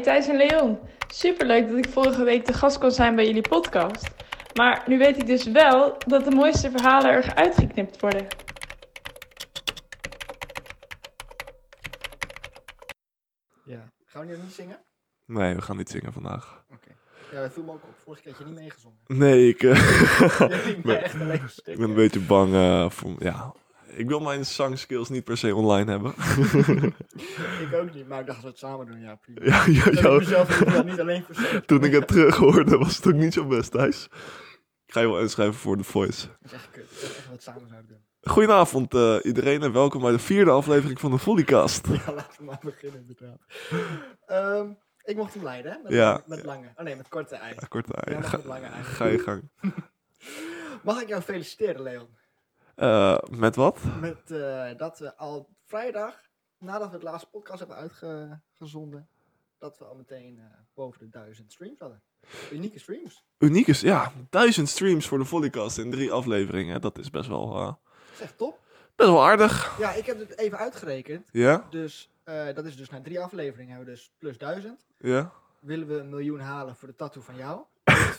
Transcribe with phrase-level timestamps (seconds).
[0.00, 0.78] Hi, Thijs en Leon.
[1.08, 4.10] Superleuk dat ik vorige week de gast kon zijn bij jullie podcast.
[4.54, 8.26] Maar nu weet ik dus wel dat de mooiste verhalen er uitgeknipt worden.
[13.64, 13.92] Ja.
[14.04, 14.78] Gaan we nu niet zingen?
[15.26, 16.64] Nee, we gaan niet zingen vandaag.
[16.72, 16.90] Oké.
[17.32, 17.94] Ja, dat viel me ook op.
[18.04, 18.98] Vorige keer had je niet meegezongen.
[19.06, 23.14] Nee, ik, eh, ben- echt ik ben een beetje bang eh, voor...
[23.18, 23.54] Ja,
[23.96, 26.14] ik wil mijn zangskills niet per se online hebben.
[27.68, 29.40] Ik ook niet, maar ik dacht als we het samen doen, ja prima.
[29.44, 32.96] ja, ja, Dat ik jou- mezelf niet alleen voor toen ik het terug hoorde, was
[32.96, 34.04] het ook niet zo best, Thijs.
[34.86, 36.26] Ik ga je wel inschrijven voor The Voice.
[36.26, 36.82] Dat is echt kut.
[36.84, 38.32] Ik dacht echt dat we het samen zouden doen.
[38.32, 41.86] Goedenavond eh, iedereen en welkom bij de vierde aflevering van de Volleycast.
[42.06, 43.38] Ja, laten we maar beginnen inderdaad.
[44.26, 44.70] Ehm,
[45.04, 45.78] ik mocht hem leiden, hè?
[45.82, 46.22] Met, Ja.
[46.26, 46.72] met lange.
[46.76, 47.54] Oh nee, met korte ei.
[47.60, 48.22] Ja, korte Ja, ei.
[48.22, 48.82] Ga, met lange ei.
[48.82, 49.50] ga je gang.
[50.82, 52.08] Mag ik jou feliciteren, Leon?
[52.80, 53.78] Eh, met wat?
[54.00, 56.20] Met eh, dat we al vrijdag,
[56.58, 59.08] nadat we het laatste podcast hebben uitgezonden,
[59.58, 62.02] dat we al meteen eh, boven de duizend streams hadden.
[62.52, 63.24] Unieke streams.
[63.38, 66.80] Uniek is, ja, duizend streams voor de Volleycast in drie afleveringen.
[66.80, 67.78] Dat is best wel, Dat
[68.12, 68.58] is echt top.
[68.96, 69.78] best wel aardig.
[69.78, 71.28] Ja, ik heb het even uitgerekend.
[71.32, 71.66] Ja?
[71.70, 74.86] Dus dat is dus na drie afleveringen hebben we dus plus 1000.
[74.98, 75.32] Ja?
[75.58, 77.64] Willen we een miljoen halen voor de tattoo van jou,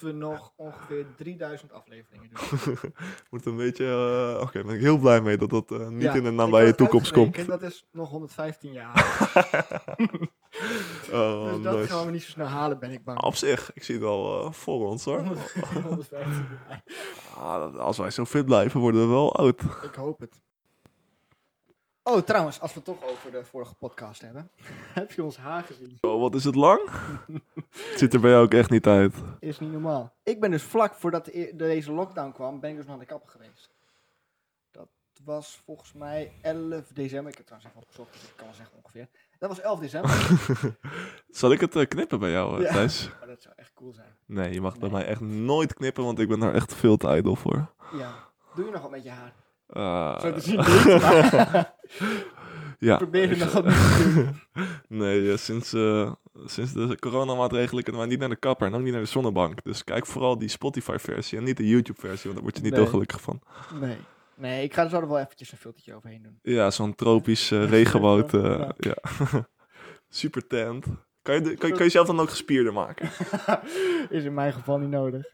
[0.01, 2.77] moeten we nog ongeveer 3000 afleveringen doen.
[3.29, 6.13] Wordt een beetje, eh, oké, ben ik heel blij mee dat dat eh, niet Ja,
[6.13, 7.47] in de nabije toekomst komt.
[7.47, 8.99] Dat is nog 115 jaar.
[11.11, 11.87] Oh, dus dat nice.
[11.87, 13.21] gaan we niet zo snel halen, ben ik bang.
[13.21, 15.19] Op zich, ik zie het wel eh, voor ons hoor.
[15.83, 16.83] 115 jaar.
[17.35, 19.61] Ah, als wij zo fit blijven, worden we wel oud.
[19.61, 20.41] Ik hoop het.
[22.03, 24.51] Oh, trouwens, als we het toch over de vorige podcast hebben.
[24.99, 25.97] heb je ons haar gezien?
[26.01, 26.89] Oh, wat is het lang?
[27.69, 29.15] het ziet er bij jou ook echt niet uit.
[29.39, 30.13] Is niet normaal.
[30.23, 33.05] Ik ben dus vlak voordat de e- deze lockdown kwam, ben ik dus naar de
[33.05, 33.69] kapper geweest.
[34.71, 34.87] Dat
[35.23, 37.31] was volgens mij 11 december.
[37.31, 39.07] Ik heb het trouwens even opgezocht, dus ik kan wel zeggen ongeveer.
[39.39, 40.29] Dat was 11 december.
[41.29, 42.73] Zal ik het eh, knippen bij jou, eh, Ja.
[42.73, 43.09] Thijs?
[43.19, 44.15] maar dat zou echt cool zijn.
[44.25, 47.07] Nee, je mag bij mij echt nooit knippen, want ik ben daar echt veel te
[47.07, 47.71] ijdel voor.
[47.93, 48.13] Ja.
[48.55, 49.33] Doe je nog wat met je haar?
[49.71, 51.73] Eh, Zo te zien niet, maar
[52.79, 52.97] ja.
[52.97, 53.71] probeer je doen.
[54.99, 56.11] Nee, eh, sinds, eh,
[56.45, 59.63] sinds de coronamaatregelen kunnen wij niet naar de kapper en ook niet naar de zonnebank.
[59.63, 62.81] Dus kijk vooral die Spotify-versie en niet de YouTube-versie, want daar word je niet Nee.
[62.81, 63.41] heel gelukkig van.
[63.79, 63.97] Nee.
[64.35, 66.39] Nee, ik ga er zo wel eventjes een filtertje overheen doen.
[66.41, 68.31] Ja, zo'n tropisch eh, regenwoud.
[68.31, 68.71] Ja.
[68.77, 68.95] ja.
[70.09, 70.85] Super tent.
[71.21, 73.09] Kan je, de- kan, je- kan je jezelf dan ook gespierder maken?
[74.09, 75.25] Is in mijn geval niet nodig.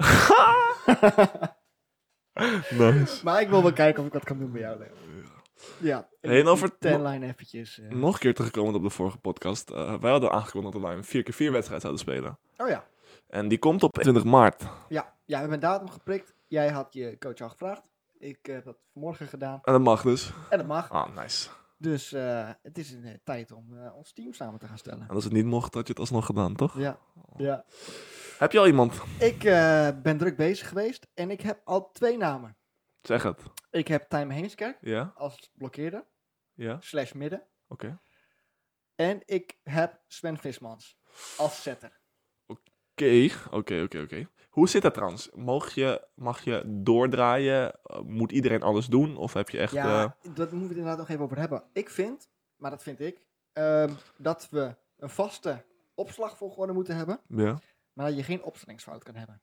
[2.79, 3.23] Nice.
[3.23, 4.89] Maar ik wil wel kijken of ik wat kan doen bij jou, Leo.
[5.77, 6.07] Ja.
[6.21, 7.79] Hey, en over- Tenline eventjes.
[7.79, 7.89] eh.
[7.89, 9.69] Nog een keer teruggekomen op de vorige podcast.
[9.69, 12.37] Eh, wij hadden aangekondigd dat wij een 4x4 wedstrijd zouden spelen.
[12.57, 12.85] Oh ja.
[13.27, 14.61] En die komt op 20 maart.
[14.61, 14.67] Ja.
[14.89, 16.33] Ja, we hebben een datum geprikt.
[16.47, 17.81] Jij had je coach al gevraagd.
[18.19, 19.59] Ik heb dat vanmorgen gedaan.
[19.63, 20.31] En dat mag dus.
[20.49, 20.89] En dat mag.
[20.89, 21.49] Ah, nice.
[21.77, 23.65] Dus eh, het is een tijd om
[23.95, 25.01] ons team samen te gaan stellen.
[25.09, 26.79] En als het niet mocht, had je het alsnog gedaan, toch?
[26.79, 26.97] Ja.
[27.37, 27.63] ja.
[28.37, 29.01] Heb je al iemand?
[29.19, 32.57] Ik eh, ben druk bezig geweest en ik heb al twee namen.
[33.01, 33.41] Zeg het.
[33.71, 35.11] Ik heb Tijm Heemskerk Ja?
[35.15, 36.05] als blokkeerder,
[36.53, 36.77] Ja?
[36.79, 37.43] slash midden.
[37.67, 37.99] Oké.
[38.95, 40.97] En ik heb Sven Vismans
[41.37, 41.99] als setter.
[42.45, 44.27] Oké, oké, oké, oké.
[44.49, 45.29] Hoe zit dat trouwens?
[45.33, 47.79] Mag je, mag je doordraaien?
[47.83, 49.17] Eh, Moet iedereen alles doen?
[49.17, 49.73] Of heb je echt...
[49.73, 51.63] Ja, eh, dat moeten we het inderdaad nog even over hebben.
[51.73, 53.21] Ik vind, maar dat vind ik,
[53.53, 55.65] ehm, dat we een vaste
[55.95, 57.59] opslagvolgorde moeten hebben, ja?
[57.97, 59.41] Maar dat je geen opstellingsfout kan hebben.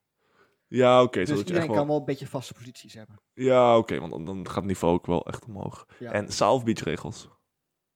[0.66, 1.18] Ja, oké.
[1.18, 1.76] dus zodat je iedereen echt wel...
[1.76, 3.20] kan wel een beetje vaste posities hebben.
[3.32, 5.86] Ja, oké, want dan, dan gaat het niveau ook wel echt omhoog.
[5.98, 6.12] Ja.
[6.12, 7.28] En South Beach regels.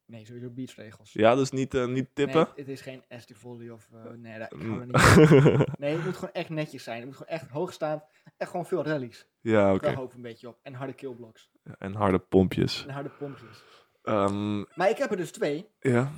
[0.09, 1.13] Nee, sowieso beachregels.
[1.13, 2.45] Ja, dus niet, eh, niet tippen?
[2.45, 3.89] Nee, het is geen SD volley of...
[3.93, 6.97] eh, nee, dat gaan we niet Nee, het moet gewoon echt netjes zijn.
[6.97, 8.03] Het moet gewoon echt hoog staan.
[8.37, 9.27] Echt gewoon veel rallies.
[9.41, 9.87] ja, oké.
[9.87, 10.59] Daar hoop een beetje op.
[10.63, 11.51] En harde killblocks.
[11.79, 12.87] En harde pompjes.
[12.87, 13.65] En harde pompjes.
[14.09, 15.69] Ehm, Maar ik heb er dus twee.
[15.81, 16.11] ja,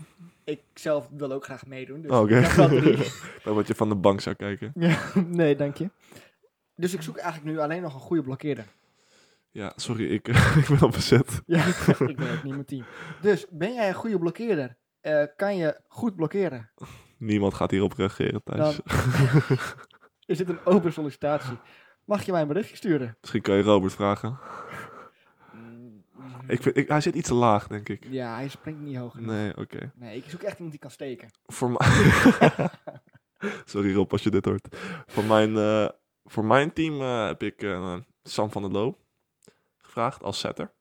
[0.44, 2.00] Ik zelf wil ook graag meedoen.
[2.02, 2.34] Dus Oké.
[2.34, 2.96] heb wel drie.
[3.44, 4.72] dan je van de bank zou kijken.
[4.74, 5.90] Ja, nee, dank je.
[6.76, 8.64] Dus ik zoek eigenlijk nu alleen nog een goede blokkeerder.
[9.50, 10.28] Ja, sorry, ik,
[10.60, 11.42] ik ben al bezet.
[11.46, 12.84] Ja, ik ben ook niet mijn team.
[13.20, 14.76] Dus ben jij een goede blokkeerder?
[15.00, 16.70] Eh, kan je goed blokkeren?
[17.18, 18.80] Niemand gaat hierop reageren thuis.
[18.84, 19.58] Dan
[20.26, 21.58] is dit een open sollicitatie.
[22.04, 23.16] Mag je mij een berichtje sturen?
[23.20, 24.38] Misschien kan je Robert vragen.
[26.50, 28.06] Ik vind, ik, hij zit iets te laag, denk ik.
[28.10, 29.30] Ja, hij springt niet hoog genoeg.
[29.30, 29.92] Nee, oké.
[29.94, 31.28] Nee, ik zoek echt iemand die kan steken.
[31.46, 31.88] Voor mij...
[33.64, 34.76] Sorry Rob, als je dit hoort.
[35.06, 35.88] Voor mijn, eh,
[36.24, 38.96] voor mijn team eh, heb ik eh, Sam van der Loo
[39.76, 40.72] gevraagd als setter.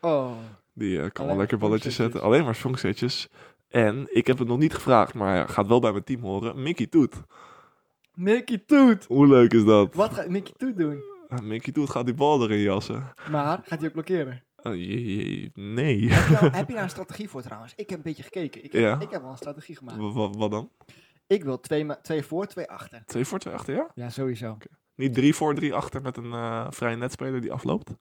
[0.00, 0.32] Oh,
[0.72, 2.22] Die kan wel lekker balletjes zetten.
[2.22, 3.28] Alleen maar songsetjes.
[3.68, 6.62] En ik heb het nog niet gevraagd, maar gaat wel bij mijn team horen.
[6.62, 7.22] Mickey Toet.
[8.14, 9.04] Mickey Toet!
[9.04, 9.94] Hoe leuk is dat?
[9.94, 11.02] Wat gaat Mickey Toet doen?
[11.28, 13.12] Ah, Mickey Toet gaat die bal erin jassen.
[13.30, 14.42] Maar, gaat hij ook blokkeren?
[14.66, 16.08] Oh, je- je- nee.
[16.12, 17.72] heb, je nou, heb je daar een strategie voor trouwens?
[17.76, 18.64] Ik heb een beetje gekeken.
[18.64, 19.00] Ik heb, Ja.
[19.00, 19.98] ik heb wel een strategie gemaakt.
[19.98, 20.70] Wa- wa- Wat dan?
[21.26, 23.02] Ik wil twee, twee voor, twee achter.
[23.06, 23.90] Twee voor, twee achter, ja?
[23.94, 24.56] Ja, sowieso.
[24.94, 27.86] Niet drie voor, drie achter met een eh vrije netspeler die afloopt?
[27.86, 27.96] Dat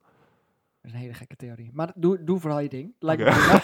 [0.81, 1.69] is een hele gekke theorie.
[1.73, 2.95] Maar doe, doe vooral je ding.
[2.99, 3.61] Lijkt me prima.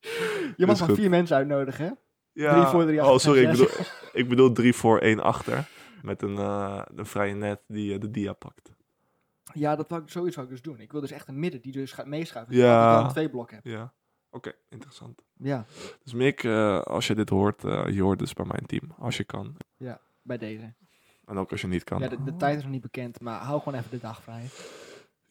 [0.56, 1.92] Je mag maar vier mensen uitnodigen, hè?
[2.32, 2.52] Ja.
[2.54, 3.68] Drie voor, drie achter Oh, sorry, ik bedoel,
[4.22, 5.68] ik bedoel drie voor, één achter.
[6.02, 8.72] Met een, eh, een vrije net die eh, de dia pakt.
[9.52, 10.80] Ja, dat wou ik sowieso wou ik dus doen.
[10.80, 12.56] Ik wil dus echt een midden die dus gaat meeschuiven.
[12.56, 12.86] Ja.
[12.88, 13.64] Dat ik dan twee blokken heb.
[13.64, 13.92] Ja.
[14.30, 15.22] Oké, interessant.
[15.36, 15.64] Ja,
[16.02, 18.94] Dus Mick, eh, als je dit hoort, eh, je hoort dus bij mijn team.
[18.98, 19.56] Als je kan.
[20.22, 20.74] bij deze.
[21.24, 22.00] En ook als je niet kan.
[22.00, 24.48] Ja, de, de tijd is nog niet bekend, maar hou gewoon even de dag vrij.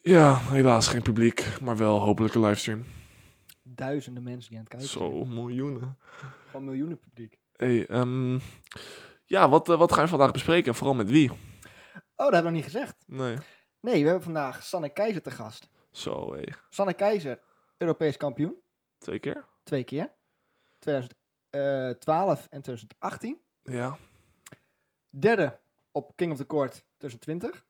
[0.02, 2.84] Ja, helaas geen publiek, maar wel hopelijk een livestream.
[3.64, 4.90] Duizenden mensen die aan het kijken.
[4.90, 5.98] Zo, miljoenen.
[6.46, 7.38] Gewoon miljoenen publiek.
[7.56, 8.40] Hey, ehm,
[9.25, 10.68] ja, wat, eh, wat ga je vandaag bespreken?
[10.68, 11.31] En vooral met wie?
[11.31, 11.38] Oh,
[12.16, 12.96] dat hebben we nog niet gezegd.
[13.06, 13.38] Nee.
[13.80, 15.70] Nee, we hebben vandaag Sanne Keizer te gast.
[15.92, 16.44] Zo, hé.
[16.70, 17.40] Sanne Keizer,
[17.78, 18.56] Europees kampioen.
[18.98, 19.46] Twee keer?
[19.64, 20.12] Twee keer.
[20.80, 23.40] 2012 en 2018.
[23.64, 23.98] Ja.
[25.10, 25.60] Derde
[25.92, 27.66] op King of the Court 2020.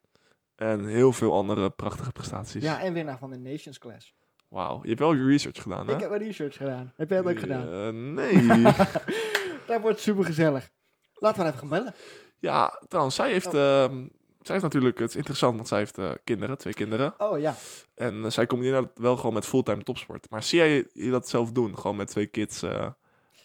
[0.55, 2.63] En heel veel andere prachtige prestaties.
[2.63, 4.15] Ja, en winnaar van de Nations Class.
[4.47, 5.93] Wauw, je hebt wel je research gedaan, hè?
[5.93, 6.93] Ik heb een research gedaan.
[6.95, 7.71] Heb jij dat ook gedaan?
[7.71, 8.61] Eh, nee.
[9.67, 10.69] Dat wordt super gezellig.
[11.13, 11.93] Laten we haar even gaan bellen.
[12.39, 14.07] ja, trouwens, zij heeft, ehm,
[14.47, 17.13] zij heeft natuurlijk, het is interessant, want zij heeft eh, kinderen, twee kinderen.
[17.17, 17.55] Oh ja.
[17.95, 20.29] En eh, zij combineert dat wel gewoon met fulltime topsport.
[20.29, 21.77] Maar zie jij je dat zelf doen?
[21.77, 22.91] Gewoon met twee kids, eh,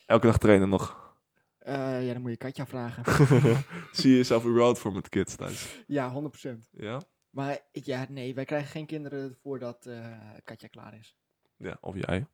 [0.07, 1.15] elke dag trainen nog?
[1.59, 3.05] Eh, ja, dan moet je Katja vragen.
[3.93, 5.85] zie je jezelf überhaupt voor met kids thuis?
[5.87, 6.69] ja, 100%.
[6.71, 7.01] Ja?
[7.31, 9.89] Maar ik- ja, nee, wij krijgen geen kinderen voordat
[10.45, 11.17] Katja klaar is.
[11.57, 12.27] Ja, of jij?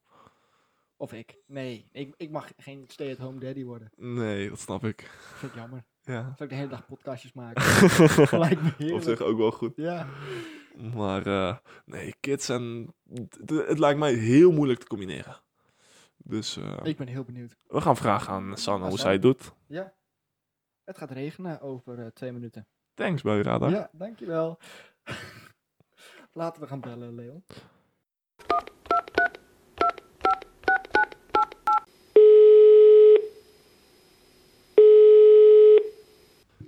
[0.96, 1.36] Of ik.
[1.46, 3.90] Nee, ik, ik mag geen stay-at-home daddy worden.
[3.96, 5.10] Nee, dat snap ik.
[5.34, 5.84] vind ik jammer.
[6.08, 6.22] Ja.
[6.36, 7.62] Zal ik de hele dag podcastjes maken?
[8.38, 9.72] Lijkt me Op zich ook wel goed.
[9.76, 10.06] Ja.
[10.94, 12.94] Maar eh, nee, kids en...
[13.12, 15.40] Het, het lijkt mij heel moeilijk te combineren.
[16.16, 17.56] Dus eh, Ik ben heel benieuwd.
[17.66, 19.52] we gaan vragen aan Sanne hoe zij het doet.
[19.66, 19.94] Ja.
[20.84, 22.66] Het gaat regenen over eh, twee minuten.
[22.94, 23.70] Thanks, Buiradar.
[23.70, 24.58] Ja, dankjewel.
[26.32, 27.44] Laten we gaan bellen, Leon.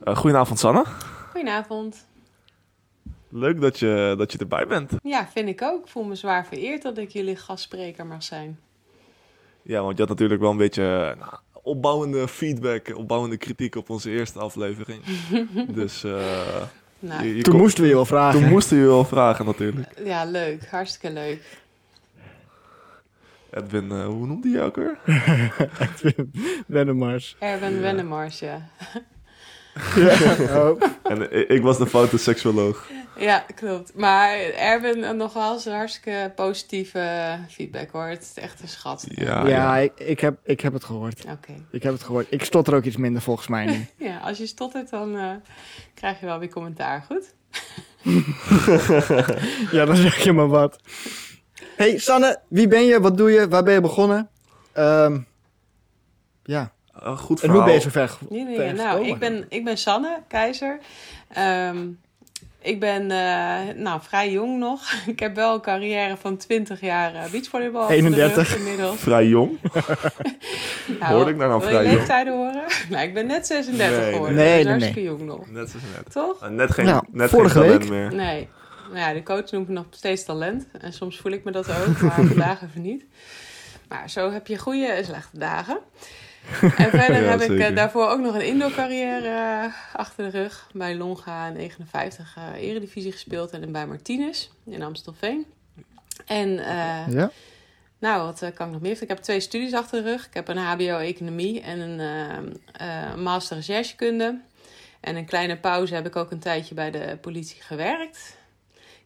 [0.05, 0.85] Eh, goedenavond, Sanne.
[1.31, 2.07] Goedenavond.
[3.29, 4.93] Leuk dat je, dat je erbij bent.
[5.03, 5.85] Ja, vind ik ook.
[5.85, 8.59] Ik voel me zwaar vereerd dat ik jullie gastspreker mag zijn.
[9.63, 14.11] Ja, want je had natuurlijk wel een beetje nou, opbouwende feedback, opbouwende kritiek op onze
[14.11, 15.03] eerste aflevering.
[15.81, 16.13] dus eh,
[16.99, 18.41] Nou, je- je Toen kon- moesten we je wel vragen.
[18.41, 20.01] toen moesten we je wel vragen natuurlijk.
[20.05, 20.67] ja, leuk.
[20.67, 21.59] Hartstikke leuk.
[23.51, 24.99] Edwin, eh, hoe noemde je jou ook weer?
[26.67, 27.37] Wennemars.
[27.39, 27.81] Erwin Ja.
[27.81, 28.69] Wennemars, ja.
[30.55, 30.83] Oh.
[31.03, 32.91] En ik, was de foute seksuoloog.
[33.17, 33.95] Ja, klopt.
[33.95, 38.07] Maar Erwin eh, nogmaal een hartstikke positieve feedback hoor.
[38.07, 39.07] Het is echt een schat.
[39.09, 41.25] Ja, Ja, ik, ik, heb, ik heb het gehoord.
[41.25, 41.53] Oké.
[41.71, 42.27] Ik heb het gehoord.
[42.31, 43.87] Ik stotter ook iets minder volgens mij nu.
[44.09, 45.31] Ja, als je stottert dan eh,
[45.95, 47.07] krijg je wel weer commentaar.
[47.07, 47.35] Goed?
[49.77, 50.79] ja, dan zeg je maar wat.
[51.77, 53.01] Hey Sanne, wie ben je?
[53.01, 53.49] Wat doe je?
[53.49, 54.31] Waar ben je begonnen?
[54.73, 55.19] Ehm,
[56.43, 57.65] ja, Eh, goed en hoe verhaal.
[57.65, 60.79] ben je zo ver, Nee, nee, ver nou, ik ben, ik ben Sanne Keizer.
[61.29, 61.77] Ehm,
[62.63, 64.93] ik ben eh, nou, vrij jong nog.
[65.07, 67.81] Ik heb wel een carrière van 20 jaar eh, beachvolleybal.
[67.81, 68.49] achter de 31.
[68.49, 68.99] rug Inmiddels.
[69.09, 69.59] Vrij jong.
[71.01, 71.99] Nou, Hoorde ik daar nou wil vrij je jong?
[71.99, 72.63] leeftijden horen?
[72.89, 74.37] Nou, ik ben net 36 Nee, geworden.
[74.37, 74.45] nee.
[74.47, 75.51] dus Nee, nee, hartstikke jong nog.
[75.51, 76.13] Net zoals net.
[76.13, 76.43] Toch?
[76.43, 78.15] Eh, net geen, Nou, net vorige geen talent week- meer.
[78.15, 78.49] Nee.
[78.87, 80.67] Nou ja, de coach noemt me nog steeds talent.
[80.81, 83.05] En soms voel ik me dat ook, maar vandaag even niet.
[83.89, 85.79] Maar zo heb je goede en slechte dagen.
[86.61, 87.67] En verder Ja, heb ik zeker.
[87.67, 90.69] eh, daarvoor ook nog een indoor carrière eh, achter de rug.
[90.73, 95.47] Bij Longa 59 eh eredivisie gespeeld en bij Martinez in Amstelveen.
[96.27, 97.31] En eh, Ja?
[97.99, 99.03] nou, wat eh, kan ik nog meer?
[99.03, 100.27] Ik heb twee studies achter de rug.
[100.27, 104.41] Ik heb een HBO-economie en een master recherchekunde.
[105.01, 108.39] En een kleine pauze heb ik ook een tijdje bij de politie gewerkt.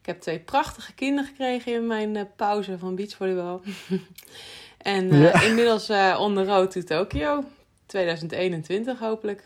[0.00, 3.62] Ik heb twee prachtige kinderen gekregen in mijn eh, pauze van beachvolleybal.
[4.84, 5.40] en eh, Ja.
[5.42, 7.44] inmiddels eh onder rood to Tokio.
[7.86, 9.42] 2021 hopelijk.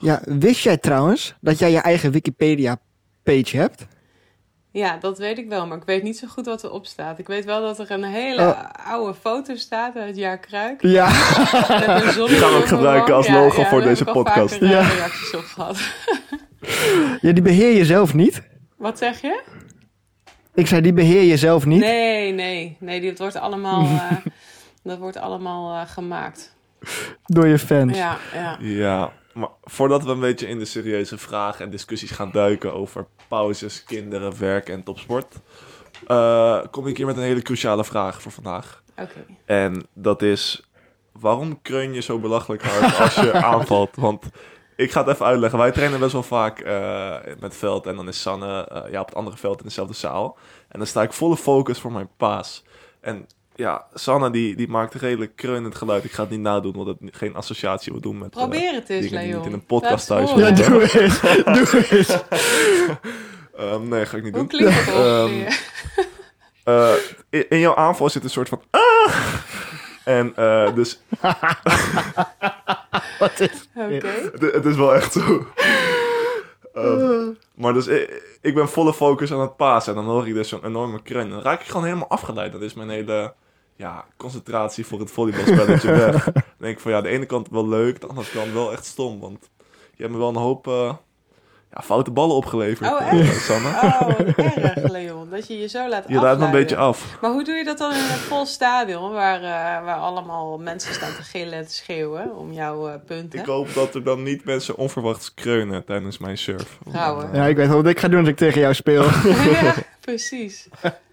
[0.00, 3.86] ja, wist jij trouwens dat jij je eigen Wikipedia-page hebt?
[4.70, 7.18] Ja, dat weet ik wel, maar ik weet niet zo goed wat erop staat.
[7.18, 8.60] Ik weet wel dat er een hele Oh.
[8.90, 10.82] oude foto staat uit het jaar Kruik.
[10.82, 11.06] Ja.
[11.68, 14.60] Met een Die gaan we ook gebruiken als logo voor deze podcast.
[14.62, 14.82] Al Ja.
[14.82, 15.78] vaker, eh, reacties op gehad.
[17.20, 18.42] ja, die beheer je zelf niet.
[18.76, 19.42] Wat zeg je?
[20.56, 21.80] Ik zei, die beheer je zelf niet.
[21.80, 24.16] Nee, nee, nee, dit wordt allemaal, eh,
[24.82, 26.56] dat wordt allemaal eh, gemaakt.
[27.24, 27.96] Door je fans.
[27.96, 28.56] Ja, ja.
[28.60, 33.06] Ja, maar voordat we een beetje in de serieuze vragen en discussies gaan duiken over
[33.28, 35.34] pauzes, kinderen, werk en topsport,
[36.06, 38.82] eh, kom ik hier met een hele cruciale vraag voor vandaag.
[38.98, 39.24] Oké.
[39.44, 40.62] En dat is,
[41.12, 43.96] waarom kreun je zo belachelijk hard als je aanvalt?
[43.96, 44.24] Want
[44.76, 45.58] ik ga het even uitleggen.
[45.58, 49.00] Wij trainen best wel vaak eh, met het veld en dan is Sanne eh, ja,
[49.00, 50.36] op het andere veld in dezelfde zaal.
[50.68, 52.64] En dan sta ik volle focus voor mijn paas.
[53.00, 56.04] En ja, Sanne die, die maakt redelijk kreunend geluid.
[56.04, 58.30] Ik ga het niet nadoen, want het geen associatie wil doen met...
[58.34, 59.36] eh, Probeer het eens, die Leon.
[59.36, 61.20] niet in een podcast thuis het Ja, doe eens.
[61.70, 62.18] Doe eens.
[63.56, 64.58] Ehm, nee, ga ik niet Hoe doen.
[64.58, 65.48] klinkt het Ehm?
[66.64, 66.92] Eh,
[67.48, 68.62] in jouw aanval zit een soort van...
[68.70, 69.14] Ah!
[70.06, 71.00] En eh, dus
[73.18, 73.68] Wat is...
[73.74, 74.06] Oké.
[74.32, 75.20] het, het is wel echt zo.
[76.72, 79.94] Ehm, maar dus ik, ik ben volle focus aan het pasen.
[79.96, 81.30] En dan hoor ik dus zo'n enorme kreun.
[81.30, 82.52] Dan raak ik gewoon helemaal afgeleid.
[82.52, 83.34] Dat is mijn hele
[83.76, 86.24] ja, concentratie voor het volleybalspelletje weg.
[86.24, 88.00] Dan denk ik van ja, de ene kant wel leuk.
[88.00, 89.20] De andere kant wel echt stom.
[89.20, 89.50] Want
[89.94, 90.94] je hebt me wel een hoop eh,
[91.72, 92.90] ja, foute ballen opgeleverd.
[92.92, 93.44] Oh, echt?
[93.44, 93.68] Sanne.
[93.68, 95.30] Oh, erg, Leon.
[95.30, 96.40] Dat je je zo laat Je afleiden.
[96.40, 97.16] me een beetje af.
[97.20, 100.94] Maar hoe doe je dat dan in een vol stadion, waar, eh, waar allemaal mensen
[100.94, 103.38] staan te gillen en te schreeuwen om jouw eh, punten?
[103.38, 106.78] Ik hoop dat er dan niet mensen onverwachts kreunen tijdens mijn surf.
[106.92, 109.02] Ja, ik weet wel wat ik ga doen als ik tegen jou speel.
[109.62, 110.68] ja, precies.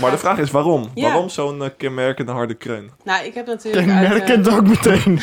[0.00, 0.90] Maar de vraag is waarom?
[0.94, 1.02] Ja.
[1.02, 2.90] Waarom zo'n kenmerkende harde kreun?
[3.04, 4.08] Nou, ik heb natuurlijk uit...
[4.08, 5.20] Kenmerk het ook meteen.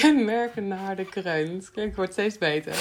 [0.00, 1.54] kenmerkende harde kreun.
[1.54, 2.72] Het klinkt wordt steeds beter.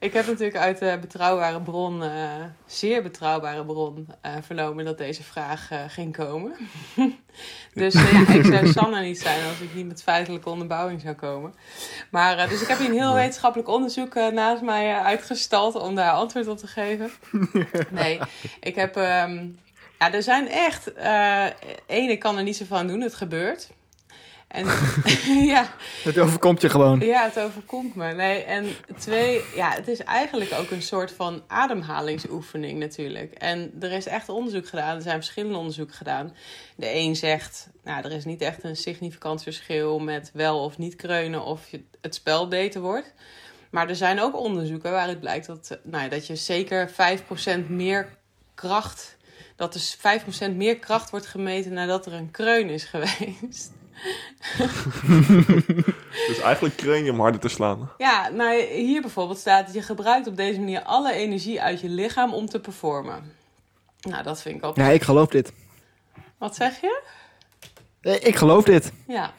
[0.00, 5.22] Ik heb natuurlijk uit de betrouwbare bron, eh, zeer betrouwbare bron, eh, vernomen dat deze
[5.22, 6.52] vraag eh, ging komen.
[7.74, 11.54] dus ja, ik zou Sanne niet zijn als ik niet met feitelijke onderbouwing zou komen.
[12.10, 16.48] Maar dus ik heb hier een heel wetenschappelijk onderzoek naast mij uitgestald om daar antwoord
[16.48, 17.10] op te geven.
[17.90, 18.20] Nee,
[18.60, 18.96] ik heb.
[18.96, 19.46] ehm,
[19.98, 20.92] ja, er zijn echt.
[21.86, 23.70] ik kan er niet zo van doen, het gebeurt.
[24.48, 24.66] En
[25.54, 25.74] ja,
[26.04, 27.00] Het overkomt je gewoon.
[27.00, 28.12] ja, het overkomt me.
[28.12, 28.66] Nee, en
[28.98, 33.32] twee, ja, het is eigenlijk ook een soort van ademhalingsoefening natuurlijk.
[33.34, 36.34] En er is echt onderzoek gedaan, er zijn verschillende onderzoeken gedaan.
[36.76, 40.96] De een zegt, nou, er is niet echt een significant verschil met wel of niet
[40.96, 43.14] kreunen of het spel beter wordt.
[43.70, 48.16] Maar er zijn ook onderzoeken waaruit blijkt dat, nou, ja, dat je zeker 5% meer
[48.54, 49.16] kracht,
[49.56, 49.96] dat er
[50.50, 53.72] 5% meer kracht wordt gemeten nadat er een kreun is geweest.
[56.28, 57.90] Dus eigenlijk kreun je om harder te slaan.
[57.98, 61.88] Ja, nou hier bijvoorbeeld staat dat je gebruikt op deze manier alle energie uit je
[61.88, 63.32] lichaam om te performen.
[64.00, 64.76] Nou, dat vind ik ook.
[64.76, 65.52] Ja, ik geloof dit.
[66.38, 67.02] Wat zeg je?
[68.00, 68.92] Eh, Ik geloof dit.
[69.06, 69.32] Ja.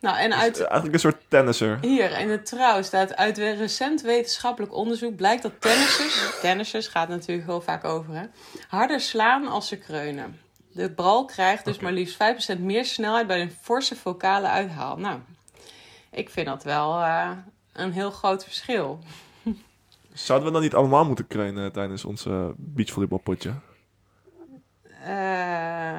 [0.00, 1.78] Nou, en Dus, uit eh, eigenlijk een soort tennisser.
[1.80, 7.48] hier in het trouw staat uit recent wetenschappelijk onderzoek blijkt dat tennissers, tennissers gaat natuurlijk
[7.48, 8.24] heel vaak over, hè,
[8.68, 10.40] harder slaan als ze kreunen.
[10.74, 12.16] De bal krijgt dus maar liefst
[12.56, 14.96] 5% meer snelheid bij een forse vocale uithaal.
[14.96, 15.20] Nou,
[16.10, 17.30] ik vind dat wel eh,
[17.72, 18.98] een heel groot verschil.
[20.12, 22.26] Zouden we dan niet allemaal moeten kreunen tijdens ons
[22.56, 23.54] beachvolleybalpotje?
[25.04, 25.10] Eh,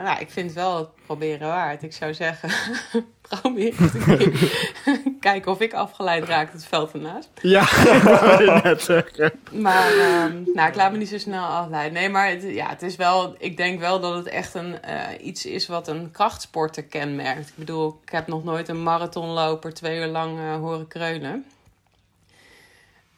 [0.04, 1.84] nou, ik vind het wel het proberen waard.
[1.84, 2.50] Ik zou zeggen,
[3.30, 5.15] probeer het een keer.
[5.32, 7.30] Kijken of ik afgeleid raak het veld ernaast.
[7.42, 7.60] Ja,
[8.04, 9.32] dat wou je net zeggen.
[9.52, 11.94] Maar ehm, nou, ik laat me niet zo snel afleiden.
[11.94, 15.26] Nee, maar het, ja, het is wel, ik denk wel dat het echt een, eh,
[15.26, 17.48] iets is wat een krachtsporter kenmerkt.
[17.50, 21.46] Ik bedoel, ik heb nog nooit een marathonloper twee uur lang eh, horen kreunen.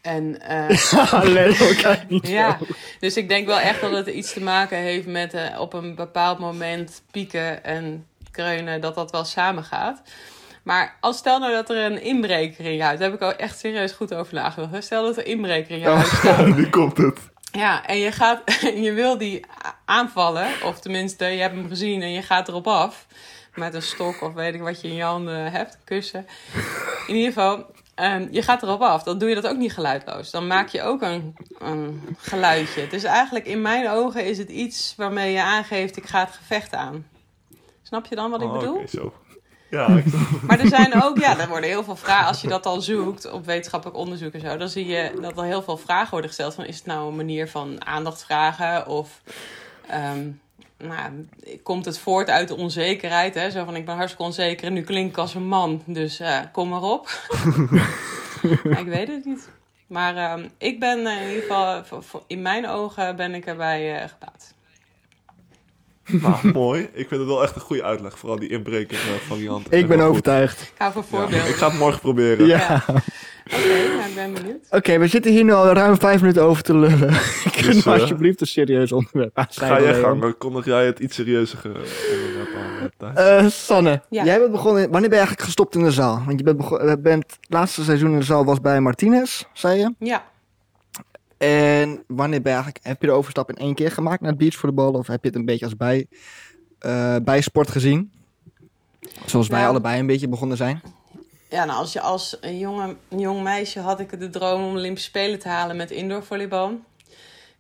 [0.02, 1.56] En eh, Alleen,
[2.08, 2.66] niet Ja, zo.
[3.00, 6.40] dus ik denk wel echt dat het iets te maken heeft met op een bepaald
[6.40, 10.02] moment pieken en kreunen, dat dat wel samengaat.
[10.68, 13.34] Maar als stel nou dat er een inbreker in je huis, daar heb ik ook
[13.40, 14.84] echt serieus goed over nagedacht.
[14.84, 16.46] Stel dat er een inbreker in je huis staat.
[16.56, 17.20] nu komt het.
[17.52, 18.42] Ja, en je, gaat,
[18.74, 19.46] en je wil die
[19.86, 23.06] aanvallen, of tenminste, je hebt hem gezien en je gaat erop af.
[23.54, 26.28] Met een stok of weet ik wat je in je handen hebt, een kussen.
[27.08, 29.04] In ieder geval, ehm, je gaat erop af.
[29.04, 30.32] Dan doe je dat ook niet geluidloos.
[30.32, 32.88] Dan maak je ook een, een geluidje.
[32.88, 36.74] Dus eigenlijk in mijn ogen is het iets waarmee je aangeeft, ik ga het gevecht
[36.74, 37.08] aan.
[37.84, 38.76] Snap je dan wat ik Oh, bedoel?
[38.76, 39.14] oké, zo.
[39.70, 39.88] Ja,
[40.48, 42.28] Maar er zijn ook, ja, er worden heel veel vragen.
[42.28, 45.44] Als je dat al zoekt op wetenschappelijk onderzoek en zo, dan zie je dat er
[45.44, 46.54] heel veel vragen worden gesteld.
[46.54, 48.88] Van is het nou een manier van aandacht vragen?
[48.88, 49.22] Of
[49.88, 50.28] ehm,
[50.78, 51.28] nou,
[51.64, 53.34] komt het voort uit de onzekerheid?
[53.36, 53.52] Hè?
[53.52, 56.40] Zo van ik ben hartstikke onzeker en nu klink ik als een man, dus eh,
[56.52, 57.10] kom maar op.
[58.64, 59.50] Ik weet het niet.
[59.88, 63.46] Maar ehm, ik ben eh, in ieder geval, voor- voor- in mijn ogen ben ik
[63.46, 64.54] erbij eh gebaat.
[66.22, 66.82] Nou, mooi.
[66.94, 68.18] Ik vind het wel echt een goede uitleg.
[68.20, 69.74] Vooral die inbreker eh, variant.
[69.74, 70.62] Ik ben overtuigd.
[70.62, 71.02] Ik ga voor.
[71.02, 71.48] Ja, voorbeelden.
[71.48, 72.46] ik ga het morgen proberen.
[72.48, 72.58] Ja.
[72.58, 72.84] Ja.
[73.54, 74.66] Oké, nou, ik ben benieuwd.
[74.70, 76.98] Oké, we zitten hier nu al ruim vijf minuten over te lullen.
[77.56, 81.00] Kunnen Dus, we eh, alsjeblieft een serieus onderwerp Ga jij gang, dan kondig jij het
[81.00, 81.68] iets serieuzere
[82.12, 82.90] onderwerp aan.
[83.06, 83.44] eh, Thijs.
[83.44, 84.24] Eh, Sanne, Ja.
[84.24, 84.82] jij bent begonnen.
[84.82, 86.24] Wanneer ben je eigenlijk gestopt in de zaal?
[86.26, 89.80] Want je bent, eh, bent het laatste seizoen in de zaal was bij Martinez, zei
[89.80, 89.94] je.
[90.00, 90.24] Ja.
[91.38, 94.40] En wanneer ben je eigenlijk, heb je de overstap in één keer gemaakt naar het
[94.40, 94.92] beachvolleybal?
[94.92, 96.08] Of heb je het een beetje als bij,
[96.80, 98.12] eh bijsport gezien?
[99.26, 100.82] Zoals wij allebei een beetje begonnen zijn.
[101.50, 104.76] Ja, nou, als, je als een, jonge, een jong meisje had ik de droom om
[104.76, 106.80] Olympische Spelen te halen met indoorvolleybal.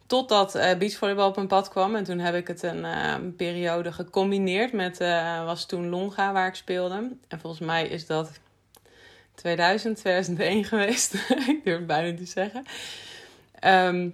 [0.05, 1.96] Totdat eh beachvolleybal op mijn pad kwam.
[1.96, 4.98] En toen heb ik het een, eh, een periode gecombineerd met,
[5.46, 7.10] was toen Longa waar ik speelde.
[7.27, 8.29] En volgens mij is dat
[9.36, 11.13] 2000, 2001 geweest.
[11.48, 12.63] ik durf het bijna niet te zeggen.
[13.59, 14.09] Ehm,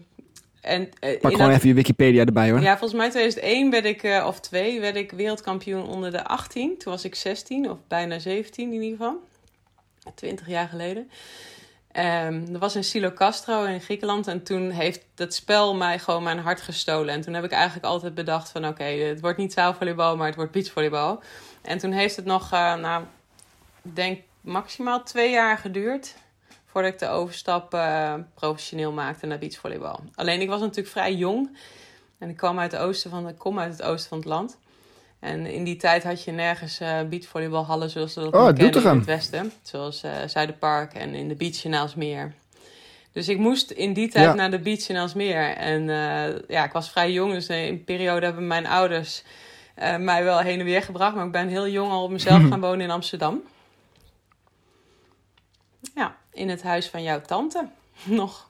[0.61, 2.61] en, eh, Pak gewoon dat- even je Wikipedia erbij hoor.
[2.61, 6.77] ja, volgens mij 2001 werd ik, eh, of 2, werd ik wereldkampioen onder de 18.
[6.77, 9.23] Toen was ik 16, of bijna 17 in ieder geval.
[10.15, 11.09] 20 jaar geleden.
[11.91, 14.27] Ehm dat was in Silo Castro in Griekenland.
[14.27, 17.13] En toen heeft dat spel mij gewoon mijn hart gestolen.
[17.13, 18.67] En toen heb ik eigenlijk altijd bedacht van...
[18.67, 21.21] oké, het wordt niet zaalvolleybal, maar het wordt beachvolleybal.
[21.61, 23.03] En toen heeft het nog, eh, nou,
[23.83, 26.15] ik denk maximaal twee jaar geduurd...
[26.73, 29.99] voordat ik de overstap eh, professioneel maakte naar beachvolleybal.
[30.15, 31.57] Alleen ik was natuurlijk vrij jong...
[32.19, 34.57] En ik kwam uit het oosten van, ik kom uit het oosten van het land.
[35.19, 38.97] En in die tijd had je nergens eh beachvolleybalhallen zoals we dat Oh, kennen in
[38.97, 39.51] het westen.
[39.61, 42.33] Zoals eh Zuiderpark en in de beach in Aalsmeer.
[43.11, 44.33] Dus ik moest in die tijd Ja.
[44.33, 45.55] naar de beach in Aalsmeer.
[45.55, 45.83] En
[46.47, 49.23] ja, ik was vrij jong, dus in een periode hebben mijn ouders
[49.99, 51.15] mij wel heen en weer gebracht.
[51.15, 53.41] Maar ik ben heel jong al op mezelf gaan wonen in Amsterdam.
[56.33, 57.69] In het huis van jouw tante
[58.03, 58.49] nog.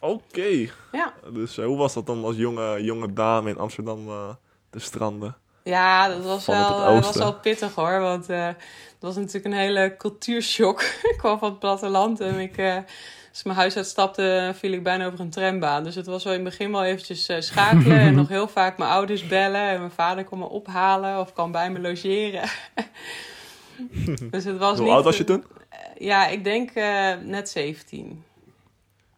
[0.00, 0.68] Oké.
[0.92, 1.14] Ja.
[1.32, 4.28] Dus eh, hoe was dat dan als jonge, jonge dame in Amsterdam eh,
[4.70, 5.36] te stranden?
[5.64, 8.00] Ja, dat was wel, eh, was wel pittig hoor.
[8.00, 8.48] Want eh
[9.00, 10.82] het was natuurlijk een hele cultuurshock.
[11.12, 12.74] ik kwam van het platteland en ik, eh,
[13.28, 15.84] als ik mijn huis uitstapte, viel ik bijna over een trambaan.
[15.84, 17.98] Dus het was wel in het begin wel eventjes eh, schakelen.
[17.98, 19.68] en nog heel vaak mijn ouders bellen.
[19.68, 22.48] En mijn vader kwam me ophalen of kwam bij me logeren.
[24.30, 24.94] dus het was Hoe niet...
[24.94, 25.44] oud was je toen?
[26.00, 28.24] Ja, ik denk eh, net 17.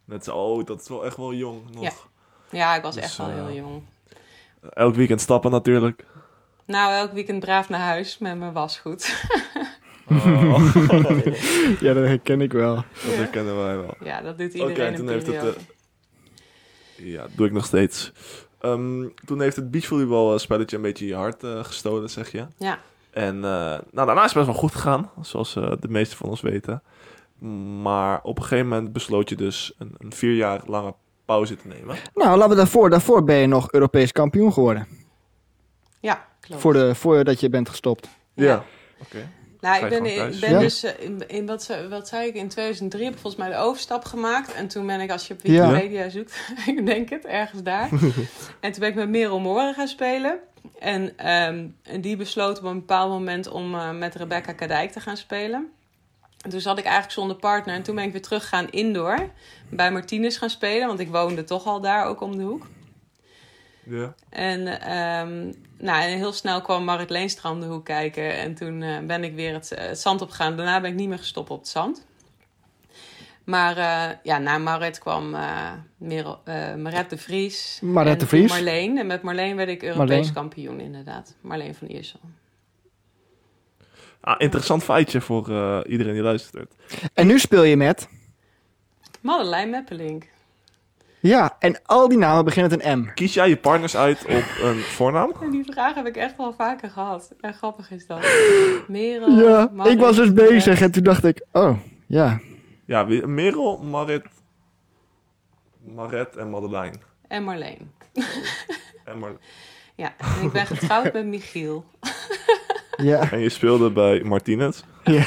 [0.04, 1.82] Net zo, oh, dat is wel echt wel jong nog.
[1.82, 1.92] Ja.
[2.50, 3.82] Ja, ik was Dus, echt wel eh, heel jong.
[4.70, 6.04] Elk weekend stappen natuurlijk.
[6.66, 9.26] Nou, elk weekend braaf naar huis met mijn wasgoed.
[10.08, 10.74] Oh,
[11.80, 12.74] Ja, dat herken ik wel.
[12.74, 13.94] dat herkennen wij wel.
[14.00, 15.58] ja, dat doet Oké, iedereen en in toen heeft het, periode.
[16.96, 18.12] Ja, dat doe ik nog steeds.
[18.60, 22.46] Ehm, toen heeft het beachvolleybal eh, spelletje een beetje je hart eh, gestolen, zeg je.
[22.58, 22.78] Ja.
[23.12, 26.28] En eh, nou, daarna is het best wel goed gegaan, zoals eh, de meesten van
[26.28, 26.82] ons weten.
[27.82, 30.94] Maar op een gegeven moment besloot je dus een, een vier jaar lange
[31.24, 31.96] pauze te nemen.
[32.14, 32.90] Nou, laten we daarvoor.
[32.90, 34.86] Daarvoor ben je nog Europees kampioen geworden.
[36.00, 36.60] Ja, klopt.
[36.60, 38.08] Voor de, voordat je bent gestopt.
[38.34, 38.64] Ja.
[39.02, 39.28] Oké.
[39.60, 40.58] Nou, ik ben, ik ben Ja.
[40.58, 43.52] dus eh, in, in wat, ze- wat zei ik in 2003 heb ik volgens mij
[43.52, 45.70] de overstap gemaakt en toen ben ik als je op Ja.
[45.70, 46.40] Wikipedia zoekt,
[46.76, 47.88] ik denk het ergens daar.
[48.60, 50.38] en toen ben ik met Merel Moren gaan spelen
[50.78, 55.00] en, ehm, en die besloot op een bepaald moment om eh, met Rebecca Kadijk te
[55.00, 55.72] gaan spelen.
[56.42, 59.30] En toen zat ik eigenlijk zonder partner en toen ben ik weer terug gaan indoor
[59.68, 62.66] bij Martinez gaan spelen, want ik woonde toch al daar ook om de hoek.
[63.84, 64.14] Ja.
[64.28, 68.36] En, ehm, nou, en heel snel kwam Marit Leenstra om de hoek kijken.
[68.36, 70.56] En toen eh, ben ik weer het, eh, het zand opgegaan.
[70.56, 72.06] Daarna ben ik niet meer gestopt op het zand.
[73.44, 77.78] Maar eh, ja, na Marit kwam eh Merel, eh, Maret de Vries.
[77.82, 78.50] Maret en de Vries.
[78.50, 78.98] Marleen.
[78.98, 80.32] En met Marleen werd ik Europees Marleen.
[80.32, 81.34] kampioen, inderdaad.
[81.40, 82.20] Marleen van Iersel.
[84.20, 86.74] Ah, interessant feitje voor eh, iedereen die luistert.
[87.14, 88.08] En nu speel je met...
[89.20, 90.30] Madeleine Meppelink.
[91.20, 93.10] Ja, en al die namen beginnen met een M.
[93.14, 95.32] Kies jij je partners uit op een voornaam?
[95.40, 97.32] En die vraag heb ik echt wel vaker gehad.
[97.40, 98.18] En grappig is dat.
[98.88, 101.44] Merel, Ja, Marit, ik was dus bezig en toen dacht ik...
[101.52, 102.40] Oh, ja.
[102.92, 104.24] Ja, Merel, Marit,
[105.94, 106.96] Maret en Madeleine.
[107.28, 107.92] En Marleen.
[109.04, 109.36] En, Mar-
[110.02, 111.84] Ja, en ik ben getrouwd met Michiel.
[112.96, 113.30] Ja.
[113.30, 114.82] en je speelde bij Martinez.
[115.04, 115.26] Ja.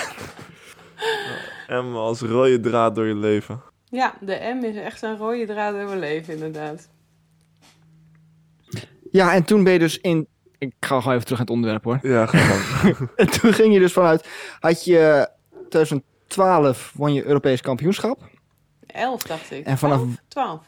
[1.68, 3.62] En als rode draad door je leven.
[3.90, 6.90] Ja, de M is echt een rode draad door mijn leven, inderdaad.
[9.12, 10.28] ja, en toen ben je dus in...
[10.58, 12.00] Ik ga gewoon even terug naar het onderwerp hoor.
[12.02, 13.10] Ja, gewoon.
[13.16, 14.28] En toen ging je dus vanuit...
[14.60, 15.30] Had je
[16.28, 18.20] 2012 won je Europees kampioenschap.
[18.88, 19.66] 11, dacht ik.
[19.66, 20.16] En vanaf- 11?
[20.28, 20.62] 12.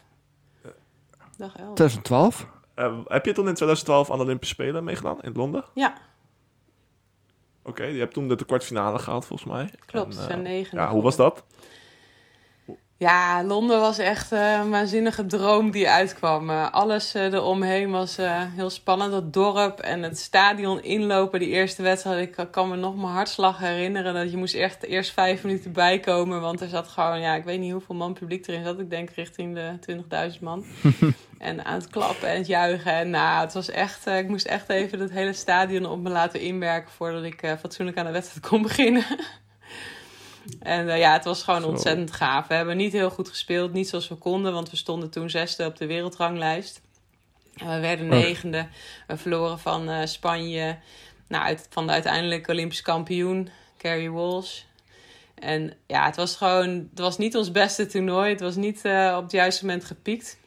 [1.37, 1.73] Dag 11.
[1.73, 2.47] 2012.
[2.73, 5.63] Eh, heb je toen in 2012 aan de Olympische Spelen meegedaan in Londen?
[5.73, 5.93] Ja,
[7.63, 9.69] Oké, je hebt toen de kwartfinale gehaald volgens mij.
[9.85, 10.15] klopt.
[10.15, 10.77] En, eh, zijn negen.
[10.77, 11.43] ja, hoe was dat?
[12.99, 16.49] Ja, Londen was echt eh, een waanzinnige droom die uitkwam.
[16.49, 18.17] Eh, alles eh, eromheen was
[18.55, 19.13] heel spannend.
[19.13, 22.37] Het dorp en het stadion inlopen, die eerste wedstrijd.
[22.37, 26.41] Ik kan me nog mijn hartslag herinneren dat je moest echt eerst vijf minuten bijkomen.
[26.41, 28.79] Want er zat gewoon, ja, ik weet niet hoeveel man publiek erin zat.
[28.79, 30.65] Ik denk richting de 20.000 man.
[31.37, 32.91] en aan het klappen en het juichen.
[32.91, 36.41] En nou, het was echt, ik moest echt even het hele stadion op me laten
[36.41, 39.03] inwerken voordat ik fatsoenlijk aan de wedstrijd kon beginnen.
[40.59, 41.67] En eh, ja, het was gewoon Zo.
[41.67, 42.47] ontzettend gaaf.
[42.47, 45.65] We hebben niet heel goed gespeeld, niet zoals we konden, want we stonden toen zesde
[45.65, 46.81] op de wereldranglijst.
[47.55, 48.11] En we werden Oh.
[48.11, 48.67] negende.
[49.07, 50.77] We verloren van eh, Spanje,
[51.27, 54.61] nou, uit, van de uiteindelijk Olympisch kampioen, Carrie Walsh.
[55.35, 58.29] En ja, het was gewoon, het was niet ons beste toernooi.
[58.31, 60.37] Het was niet uh, op het juiste moment gepiekt.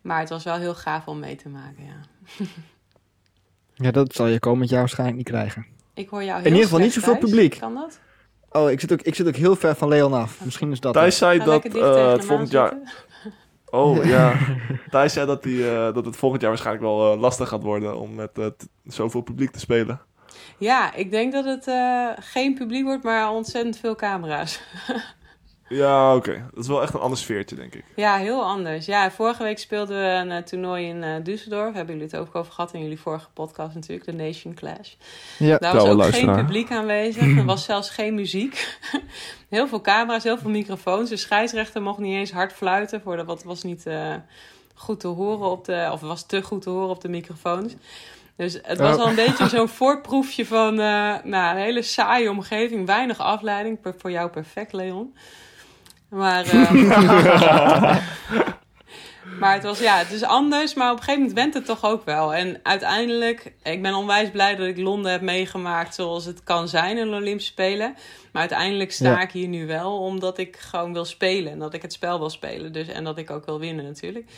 [0.00, 2.00] Maar het was wel heel gaaf om mee te maken, ja.
[3.74, 5.66] ja, dat zal je komend jaar waarschijnlijk niet krijgen.
[5.94, 7.24] Ik hoor jou heel In ieder geval niet zoveel thuis.
[7.24, 7.58] publiek.
[7.58, 8.00] Kan dat?
[8.52, 10.44] Oh, ik zit ook, ik zit ook heel ver van Leon af.
[10.44, 10.92] Misschien is dat...
[10.92, 12.76] Thijs zei Ga dat uh, tegen het volgend jaar...
[13.70, 14.34] Oh ja,
[14.90, 17.98] Thijs zei dat, die, uh, dat het volgend jaar waarschijnlijk wel uh, lastig gaat worden
[17.98, 18.46] om met uh,
[18.84, 20.00] zoveel publiek te spelen.
[20.58, 24.60] Ja, ik denk dat het uh, geen publiek wordt, maar ontzettend veel camera's.
[25.72, 26.30] ja, oké.
[26.30, 26.44] Okay.
[26.54, 27.84] Dat is wel echt een ander sfeertje, denk ik.
[27.94, 28.86] Ja, heel anders.
[28.86, 31.74] Ja, vorige week speelden we een uh, toernooi in uh, Düsseldorf.
[31.74, 34.94] Hebben jullie het ook over gehad in jullie vorige podcast natuurlijk, de Nation Clash.
[35.38, 37.36] Ja, Daar was ook geen publiek aanwezig.
[37.36, 38.78] Er was zelfs geen muziek.
[39.48, 41.08] heel veel camera's, heel veel microfoons.
[41.08, 44.14] De scheidsrechter mocht niet eens hard fluiten, voor de, wat was niet uh,
[44.74, 47.74] goed te horen op de, of was te goed te horen op de microfoons.
[48.36, 52.86] Dus het was al een beetje zo'n voorproefje van uh, nou, een hele saaie omgeving.
[52.86, 53.80] Weinig afleiding.
[53.80, 55.14] Per, voor jou perfect, Leon.
[56.12, 56.70] Maar, uh,
[59.40, 60.74] maar het was ja, het is anders.
[60.74, 62.34] Maar op een gegeven moment went het toch ook wel.
[62.34, 66.98] En uiteindelijk, ik ben onwijs blij dat ik Londen heb meegemaakt zoals het kan zijn
[66.98, 67.94] in de Olympische Spelen.
[68.32, 69.20] Maar uiteindelijk sta Ja.
[69.20, 71.52] ik hier nu wel omdat ik gewoon wil spelen.
[71.52, 72.72] En dat ik het spel wil spelen.
[72.72, 74.30] Dus, en dat ik ook wil winnen natuurlijk.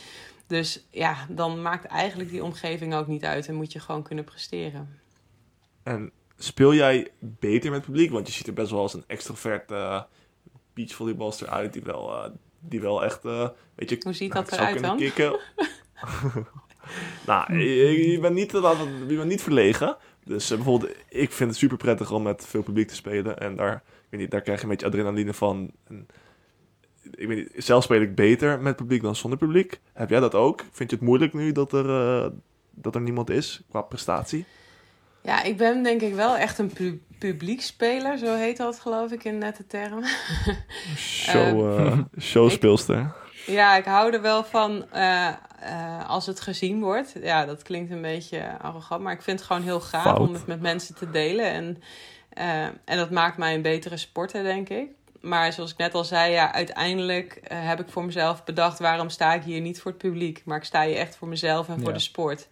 [0.47, 4.25] Dus ja, dan maakt eigenlijk die omgeving ook niet uit en moet je gewoon kunnen
[4.25, 4.99] presteren.
[5.83, 8.11] En speel jij beter met publiek?
[8.11, 10.01] Want je ziet er best wel als een extrovert uh,
[10.75, 13.97] beachvolleybalster uit die wel, uh, die wel echt, uh, weet je...
[13.99, 14.97] Hoe ziet nou, dat eruit kunnen dan?
[14.97, 15.39] Kicken.
[17.27, 19.97] nou, je, je, bent niet, je bent niet verlegen.
[20.23, 23.39] Dus uh, bijvoorbeeld, ik vind het super prettig om met veel publiek te spelen.
[23.39, 25.71] En daar, ik weet niet, daar krijg je een beetje adrenaline van.
[25.87, 26.07] En,
[27.15, 29.79] ik weet niet, zelf speel ik beter met publiek dan zonder publiek.
[29.93, 30.63] Heb jij dat ook?
[30.71, 32.31] Vind je het moeilijk nu dat er,
[32.71, 34.45] dat er niemand is qua prestatie?
[35.25, 39.23] Ja, ik ben denk ik wel echt een pu publiekspeler, zo heet dat geloof ik
[39.23, 40.03] in nette termen.
[40.97, 43.13] Show, uh, showspeelster.
[43.45, 45.27] Ja, ik hou er wel van uh,
[45.63, 47.13] uh, als het gezien wordt.
[47.21, 50.19] Ja, dat klinkt een beetje arrogant, maar ik vind het gewoon heel gaaf Fout.
[50.27, 51.45] om het met mensen te delen.
[51.51, 51.81] En,
[52.85, 54.89] en dat maakt mij een betere sporter, denk ik.
[55.21, 58.79] Maar zoals ik net al zei, ja, uiteindelijk heb ik voor mezelf bedacht...
[58.79, 60.41] waarom sta ik hier niet voor het publiek?
[60.45, 61.93] Maar ik sta hier echt voor mezelf en voor Ja.
[61.93, 62.47] de sport.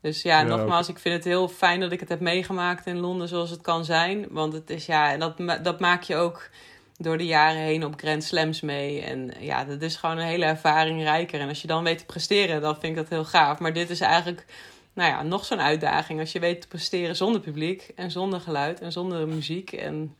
[0.00, 2.98] Dus ja, Ja, nogmaals, ik vind het heel fijn dat ik het heb meegemaakt in
[2.98, 4.26] Londen zoals het kan zijn.
[4.30, 6.50] Want het is ja, en dat, dat maak je ook
[6.98, 9.00] door de jaren heen op Grand Slams mee.
[9.00, 11.40] En ja, dat is gewoon een hele ervaring rijker.
[11.40, 13.58] En als je dan weet te presteren, dan vind ik dat heel gaaf.
[13.58, 14.44] Maar dit is eigenlijk,
[14.92, 16.20] nou ja, nog zo'n uitdaging.
[16.20, 19.72] Als je weet te presteren zonder publiek en zonder geluid en zonder muziek.
[19.72, 20.16] En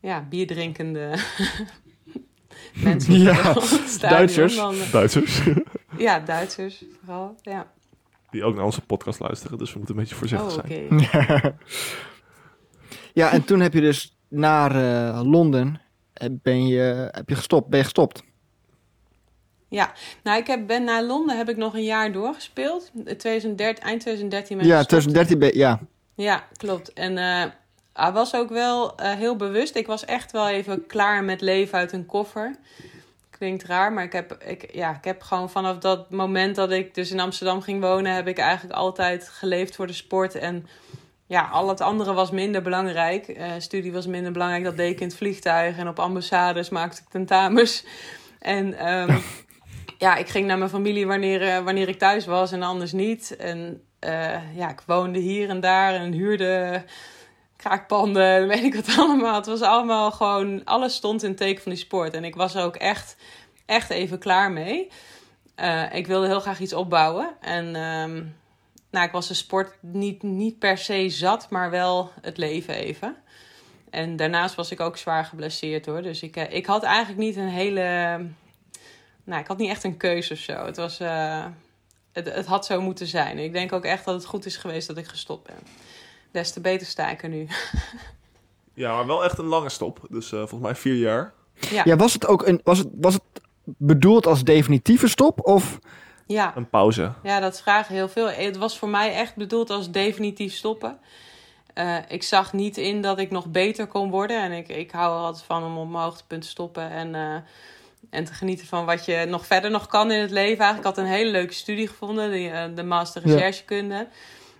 [0.00, 1.10] ja, bierdrinkende
[2.74, 3.18] mensen.
[3.18, 3.54] Ja,
[4.00, 4.56] Duitsers.
[4.56, 5.42] dan, Duitsers.
[5.98, 7.36] ja, Duitsers vooral.
[7.42, 7.76] Ja.
[8.30, 9.58] Die ook naar onze podcast luisteren.
[9.58, 11.06] Dus we moeten een beetje voorzichtig Oh, oké.
[11.10, 11.58] zijn.
[13.20, 15.80] ja, en toen heb je dus naar eh, Londen
[16.12, 18.22] eh, ben je, heb je gestopt, ben je gestopt.
[19.68, 22.90] Ja, nou, ik heb, ben naar Londen heb ik nog een jaar doorgespeeld.
[23.04, 25.02] 2013, eind 2013 ben ik Ja, gestopt.
[25.02, 25.80] 2013 ben ja.
[26.14, 26.92] Ja, klopt.
[26.92, 27.44] En eh
[27.92, 29.76] hij was ook wel eh, heel bewust.
[29.76, 32.54] Ik was echt wel even klaar met leven uit een koffer.
[33.38, 36.94] Klinkt raar, maar ik heb, ik, ja, ik heb gewoon vanaf dat moment dat ik
[36.94, 38.14] dus in Amsterdam ging wonen...
[38.14, 40.34] heb ik eigenlijk altijd geleefd voor de sport.
[40.34, 40.66] En
[41.26, 43.28] ja, al het andere was minder belangrijk.
[43.28, 44.64] Eh, studie was minder belangrijk.
[44.64, 45.76] Dat deed ik in het vliegtuig.
[45.76, 47.84] En op ambassades maakte ik tentamens.
[48.38, 49.18] En ehm,
[49.98, 53.36] ja, ik ging naar mijn familie wanneer, eh, wanneer ik thuis was en anders niet.
[53.36, 56.82] En eh, ja, ik woonde hier en daar en huurde
[58.46, 59.34] weet ik wat allemaal.
[59.34, 62.14] Het was allemaal gewoon, alles stond in het teken van die sport.
[62.14, 63.16] En ik was ook echt,
[63.66, 64.90] echt even klaar mee.
[65.54, 67.36] Eh, ik wilde heel graag iets opbouwen.
[67.40, 68.24] En ehm,
[68.90, 73.16] nou, ik was de sport niet, niet per se zat, maar wel het leven even.
[73.90, 76.02] En daarnaast was ik ook zwaar geblesseerd hoor.
[76.02, 77.82] Dus ik, eh, ik had eigenlijk niet een hele.
[79.24, 80.64] Nou, ik had niet echt een keuze of zo.
[80.64, 81.46] Het, was, eh,
[82.12, 83.38] het, het had zo moeten zijn.
[83.38, 85.87] Ik denk ook echt dat het goed is geweest dat ik gestopt ben.
[86.30, 87.46] Des te beter sta ik er nu.
[88.78, 90.00] Ja, maar wel echt een lange stop.
[90.10, 91.32] Dus uh, volgens mij vier jaar.
[91.70, 93.22] Ja, Ja, was het ook een, was het, was het
[93.64, 95.46] bedoeld als definitieve stop?
[95.46, 95.78] Of
[96.26, 96.56] ja.
[96.56, 97.12] Een pauze.
[97.22, 98.30] Ja, dat vragen heel veel.
[98.30, 100.98] Het was voor mij echt bedoeld als definitief stoppen.
[101.74, 104.42] Uh, ik zag niet in dat ik nog beter kon worden.
[104.42, 106.90] En ik, ik hou er altijd van om op mijn hoogtepunt te stoppen.
[106.90, 107.34] En, uh,
[108.10, 110.64] en te genieten van wat je nog verder nog kan in het leven.
[110.64, 112.30] Eigenlijk had een hele leuke studie gevonden.
[112.30, 113.94] Die, uh, de master recherchekunde.
[113.94, 114.08] Ja.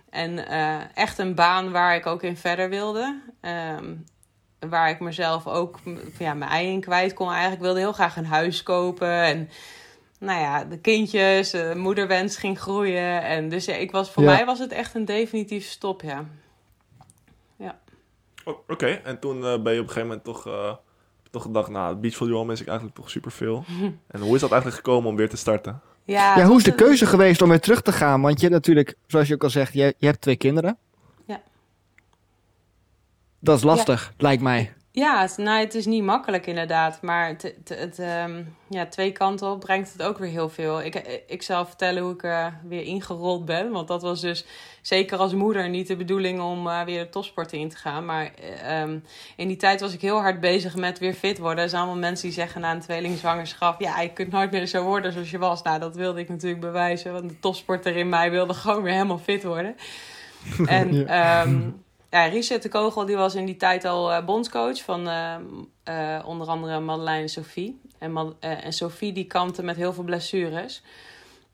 [0.09, 0.47] En
[0.95, 3.21] echt een baan waar ik ook in verder wilde.
[3.41, 4.03] Um,
[4.59, 5.79] waar ik mezelf ook
[6.17, 7.29] ja, mijn ei in kwijt kon.
[7.29, 9.23] Eigenlijk wilde heel graag een huis kopen.
[9.23, 9.49] En
[10.19, 13.23] nou ja, de kindjes, de moederwens ging groeien.
[13.23, 14.31] En dus ja, ik was, voor Ja.
[14.31, 16.25] mij was het echt een definitieve stop, ja.
[18.45, 20.73] Oh, Oké, en toen eh, ben je op een gegeven moment toch, eh,
[21.31, 23.63] toch gedacht, nou, beachvolleybal mis ik eigenlijk toch superveel.
[24.07, 25.81] en hoe is dat eigenlijk gekomen om weer te starten?
[26.09, 28.21] Ja, Ja, hoe is de een- keuze geweest om weer terug te gaan?
[28.21, 30.77] Want je hebt natuurlijk, zoals je ook al zegt, je, je hebt twee kinderen.
[31.25, 31.41] Ja.
[33.39, 34.73] Dat is lastig, lijkt mij.
[34.99, 37.01] Ja, het, nou, het is niet makkelijk inderdaad.
[37.01, 40.81] Maar het, het, ehm, ja, twee kanten op brengt het ook weer heel veel.
[40.81, 43.71] Ik, ik zal vertellen hoe ik er weer ingerold ben.
[43.71, 44.45] Want dat was dus
[44.81, 48.05] zeker als moeder niet de bedoeling om eh, weer de topsporten in te gaan.
[48.05, 48.99] Maar eh, ehm,
[49.35, 51.63] in die tijd was ik heel hard bezig met weer fit worden.
[51.63, 53.81] Er zijn allemaal mensen die zeggen na een tweelingzwangerschap...
[53.81, 55.61] ja, je kunt nooit meer zo worden zoals je was.
[55.61, 57.13] Nou, dat wilde ik natuurlijk bewijzen.
[57.13, 59.75] Want de topsporter in mij wilde gewoon weer helemaal fit worden.
[60.65, 61.05] En Ja.
[61.05, 61.61] ehm,
[62.09, 65.35] ja, Richard de Kogel die was in die tijd al eh, bondscoach van eh,
[65.83, 67.81] eh, onder andere Madeleine en Sophie.
[67.97, 70.81] En, en Sophie die kampte met heel veel blessures.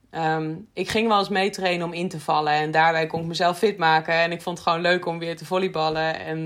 [0.09, 2.53] Ehm, ik ging wel eens meetrainen om in te vallen.
[2.53, 4.13] En daarbij kon ik mezelf fit maken.
[4.13, 6.19] En ik vond het gewoon leuk om weer te volleyballen.
[6.19, 6.43] En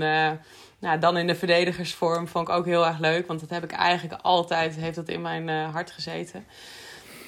[0.78, 3.26] nou, dan in de verdedigersvorm vond ik ook heel erg leuk.
[3.26, 6.46] Want dat heb ik eigenlijk altijd, heeft dat in mijn hart gezeten.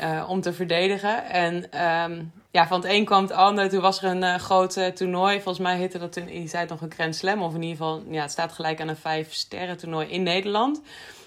[0.03, 1.25] Eh, om te verdedigen.
[1.25, 3.69] En ehm, ja, van het een kwam het ander.
[3.69, 5.35] Toen was er een eh, groot eh, toernooi.
[5.35, 7.43] Volgens mij heette dat toen in die tijd nog een Grand Slam.
[7.43, 10.83] Of in ieder geval, ja, het staat gelijk aan een vijf sterren toernooi in Nederland.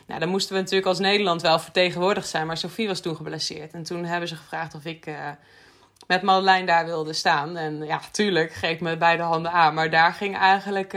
[0.08, 2.48] Nou, dan moesten we natuurlijk als Nederland wel vertegenwoordigd zijn.
[2.48, 3.74] Maar Sophie was toen geblesseerd.
[3.74, 5.10] En toen hebben ze gevraagd of ik
[6.08, 7.58] met Madeleine daar wilde staan.
[7.58, 9.74] En ja, tuurlijk, greep me beide handen aan.
[9.74, 10.94] Maar daar ging eigenlijk...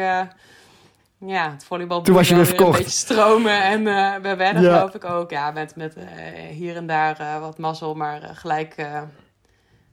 [1.20, 2.76] eh, ja, het volleybal Toen was je weer een verkocht.
[2.78, 3.62] beetje stromen.
[3.62, 4.76] En eh, we werden Ja.
[4.76, 6.04] geloof ik ook, ja, met, met eh,
[6.50, 7.94] hier en daar eh, wat mazzel.
[7.94, 9.02] Maar eh, gelijk eh,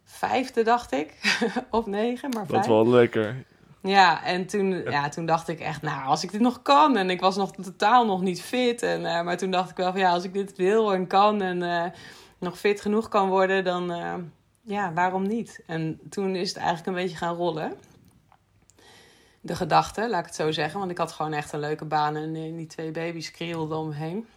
[0.04, 1.14] vijfde, dacht ik.
[1.72, 2.62] of negen, maar Dat vijf.
[2.62, 3.44] is wel lekker.
[3.82, 6.98] Ja, en toen, ja, toen dacht ik echt, nou, als ik dit nog kan.
[6.98, 8.82] En ik was nog totaal nog niet fit.
[8.84, 11.42] En, eh, maar toen dacht ik wel van, ja, als ik dit wil en kan
[11.42, 11.84] en eh,
[12.40, 14.14] nog fit genoeg kan worden, dan eh,
[14.62, 15.64] ja, waarom niet?
[15.68, 17.74] En toen is het eigenlijk een beetje gaan rollen.
[19.46, 20.80] De gedachte, laat ik het zo zeggen.
[20.80, 23.88] Want ik had gewoon echt een leuke baan en eh, die twee baby's krielden om
[23.88, 24.28] me heen.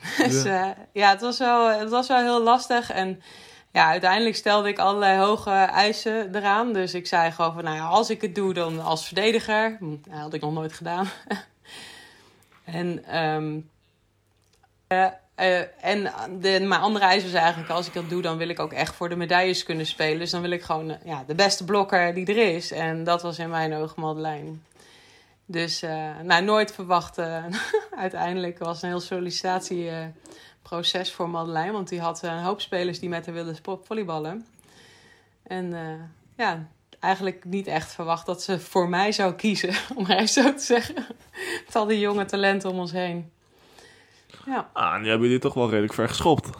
[0.18, 2.90] Dus ja, ja het, was wel, het was wel heel lastig.
[2.90, 3.22] En
[3.70, 6.72] ja, uiteindelijk stelde ik allerlei hoge eisen eraan.
[6.72, 9.76] Dus ik zei gewoon van, nou ja, als ik het doe, dan als verdediger.
[9.78, 11.08] Hm, Dat had ik nog nooit gedaan.
[12.64, 13.60] en ehm,
[14.86, 15.06] eh,
[15.42, 18.58] eh, en de, mijn andere eis was eigenlijk, als ik dat doe, dan wil ik
[18.58, 20.18] ook echt voor de medailles kunnen spelen.
[20.18, 22.70] Dus dan wil ik gewoon eh, ja, de beste blokker die er is.
[22.70, 24.52] En dat was in mijn ogen Madeleine.
[25.46, 27.18] Dus eh, nou, nooit verwacht.
[27.18, 27.44] eh,
[27.96, 31.72] uiteindelijk was een heel sollicitatieproces voor Madeleine.
[31.72, 34.46] Want die had een hoop spelers die met haar wilden volleyballen.
[35.42, 35.74] En
[36.36, 36.66] ja,
[37.00, 39.74] eigenlijk niet echt verwacht dat ze voor mij zou kiezen.
[39.96, 40.94] Om even zo te zeggen.
[41.66, 43.32] Met al die jonge talenten om ons heen.
[44.46, 46.50] Ja, Ah, nu hebben jullie toch wel redelijk ver geschopt.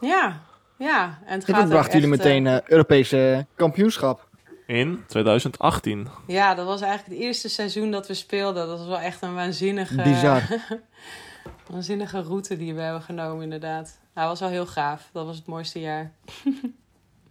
[0.00, 0.40] ja,
[0.76, 1.18] ja.
[1.24, 4.28] En het En gaat toen ook brachten jullie meteen eh, eh Europese kampioenschap.
[4.66, 6.08] In 2018.
[6.26, 8.66] Ja, dat was eigenlijk het eerste seizoen dat we speelden.
[8.66, 10.42] Dat was wel echt een waanzinnige, Bizar.
[11.70, 13.98] waanzinnige route die we hebben genomen, inderdaad.
[14.14, 15.08] Nou, was wel heel gaaf.
[15.12, 16.12] Dat was het mooiste jaar.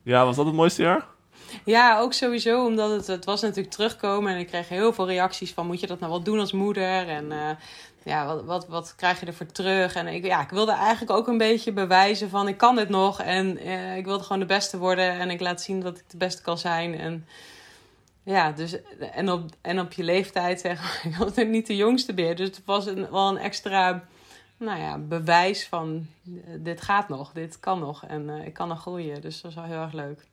[0.04, 1.06] Ja, was dat het mooiste jaar?
[1.66, 4.34] Ja, ook sowieso, omdat het, het was natuurlijk terugkomen.
[4.34, 7.08] En ik kreeg heel veel reacties van, moet je dat nou wel doen als moeder?
[7.08, 7.50] En eh,
[8.04, 9.96] ja, wat, wat, wat krijg je ervoor terug?
[9.96, 13.22] En ik, ja, ik wilde eigenlijk ook een beetje bewijzen van, ik kan dit nog.
[13.22, 15.20] En eh, ik wilde gewoon de beste worden.
[15.20, 17.00] En ik laat zien dat ik de beste kan zijn.
[17.00, 17.26] En
[18.24, 18.76] ja, dus,
[19.14, 22.36] en op, en op je leeftijd, zeg maar, ik was er niet de jongste meer.
[22.36, 24.04] Dus het was een, wel een extra,
[24.58, 28.06] nou ja, bewijs van, eh, dit gaat nog, dit kan nog.
[28.06, 29.22] En eh, ik kan nog groeien.
[29.22, 30.26] Dus dat was wel heel erg leuk.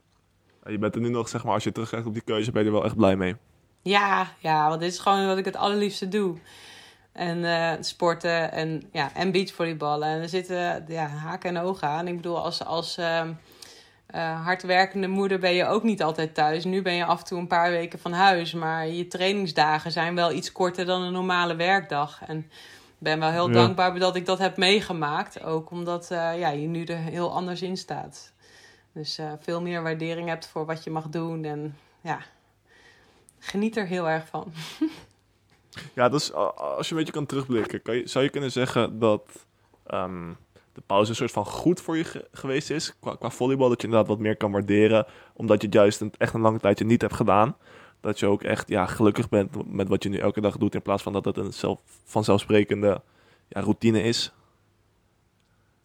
[0.66, 2.68] Je bent er nu nog, zeg maar, als je terugkijkt op die keuze, ben je
[2.68, 3.36] er wel echt blij mee.
[3.82, 6.36] Ja, ja, want dit is gewoon wat ik het allerliefste doe.
[7.16, 10.08] En eh, sporten en, ja, en beachvolleyballen.
[10.08, 12.08] En er zitten ja, haken en ogen aan.
[12.08, 13.32] Ik bedoel, als, als ehm,
[14.06, 16.64] eh, hardwerkende moeder ben je ook niet altijd thuis.
[16.64, 18.52] Nu ben je af en toe een paar weken van huis.
[18.52, 22.20] Maar je trainingsdagen zijn wel iets korter dan een normale werkdag.
[22.26, 22.46] En ik
[22.98, 23.54] ben wel heel Ja.
[23.54, 25.42] dankbaar dat ik dat heb meegemaakt.
[25.42, 28.32] Ook omdat eh, ja, je nu er heel anders in staat.
[28.92, 31.44] Dus veel meer waardering hebt voor wat je mag doen.
[31.44, 32.18] En ja,
[33.38, 34.52] geniet er heel erg van.
[35.94, 39.46] Ja, dus als je een beetje kan terugblikken, kan je, zou je kunnen zeggen dat
[39.86, 40.32] ehm,
[40.72, 43.68] de pauze een soort van goed voor je ge- geweest is qua, qua volleybal?
[43.68, 46.58] Dat je inderdaad wat meer kan waarderen, omdat je het juist een, echt een lange
[46.58, 47.56] tijdje niet hebt gedaan.
[48.00, 50.82] Dat je ook echt ja, gelukkig bent met wat je nu elke dag doet, in
[50.82, 53.00] plaats van dat het een zelf, vanzelfsprekende
[53.48, 54.32] ja, routine is.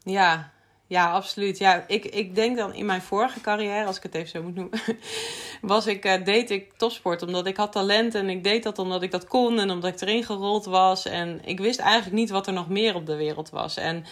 [0.04, 0.51] Ja,
[0.91, 1.58] ja, absoluut.
[1.58, 4.56] Ja, ik, ik denk dan in mijn vorige carrière, als ik het even zo moet
[4.56, 4.80] noemen,
[5.62, 7.21] was ik, eh, deed ik topsport.
[7.21, 10.01] Omdat ik had talent en ik deed dat omdat ik dat kon en omdat ik
[10.01, 11.06] erin gerold was.
[11.06, 13.77] En ik wist eigenlijk niet wat er nog meer op de wereld was.
[13.77, 14.06] En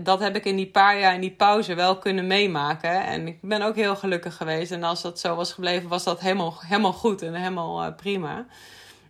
[0.00, 3.04] dat heb ik in die paar jaar in die pauze wel kunnen meemaken.
[3.04, 4.72] En ik ben ook heel gelukkig geweest.
[4.72, 8.46] En als dat zo was gebleven, was dat helemaal, helemaal goed en helemaal eh, prima.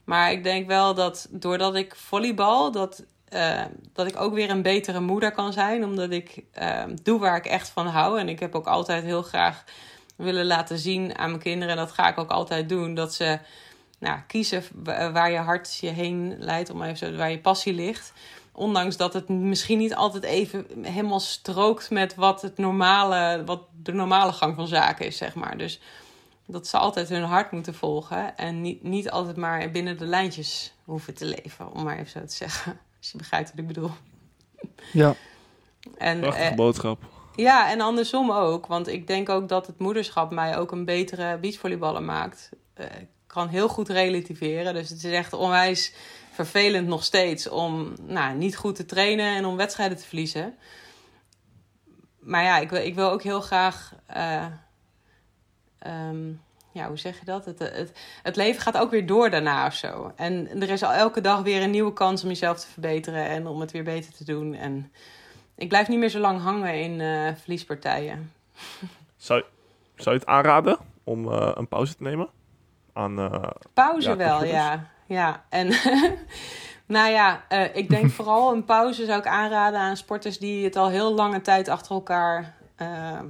[0.04, 3.04] Maar ik denk wel dat doordat ik volleybal, dat,
[3.36, 5.84] eh, dat ik ook weer een betere moeder kan zijn.
[5.84, 8.18] Omdat ik eh, doe waar ik echt van hou.
[8.18, 9.64] En ik heb ook altijd heel graag
[10.16, 11.74] willen laten zien aan mijn kinderen.
[11.74, 12.94] En dat ga ik ook altijd doen.
[12.94, 13.38] Dat ze
[13.98, 14.62] nou, kiezen
[15.12, 16.70] waar je hart je heen leidt.
[16.70, 18.12] Om even zo, waar je passie ligt.
[18.52, 23.92] Ondanks dat het misschien niet altijd even helemaal strookt met wat, het normale, wat de
[23.92, 25.58] normale gang van zaken is, zeg maar.
[25.58, 25.80] Dus
[26.46, 28.36] dat ze altijd hun hart moeten volgen.
[28.36, 32.24] En niet, niet altijd maar binnen de lijntjes hoeven te leven, om maar even zo
[32.24, 32.80] te zeggen.
[32.98, 33.90] Als je begrijpt wat ik bedoel.
[34.92, 35.14] Ja.
[35.98, 37.02] En, Prachtige eh, boodschap.
[37.36, 38.66] ja, en andersom ook.
[38.66, 42.50] Want ik denk ook dat het moederschap mij ook een betere beachvolleyballer maakt.
[42.74, 44.74] Eh, ik kan heel goed relativeren.
[44.74, 45.92] Dus het is echt onwijs
[46.32, 50.54] vervelend nog steeds om nou, niet goed te trainen en om wedstrijden te verliezen.
[52.18, 53.94] Maar ja, ik wil, ik wil ook heel graag.
[54.06, 54.46] eh,
[55.78, 56.32] ehm,
[56.76, 57.44] ja, hoe zeg je dat?
[57.44, 60.12] Het, het, het leven gaat ook weer door daarna of zo.
[60.16, 63.46] En er is al elke dag weer een nieuwe kans om jezelf te verbeteren en
[63.46, 64.54] om het weer beter te doen.
[64.54, 64.92] En
[65.54, 68.32] ik blijf niet meer zo lang hangen in eh, verliespartijen.
[69.16, 69.42] Zou,
[69.96, 72.28] zou je het aanraden om eh, een pauze te nemen?
[72.92, 74.94] Aan, eh, Pauze Ja, wel, ja.
[75.06, 75.68] Ja, en
[76.96, 80.76] nou ja, eh, ik denk vooral een pauze zou ik aanraden aan sporters die het
[80.76, 83.20] al heel lange tijd achter elkaar eh,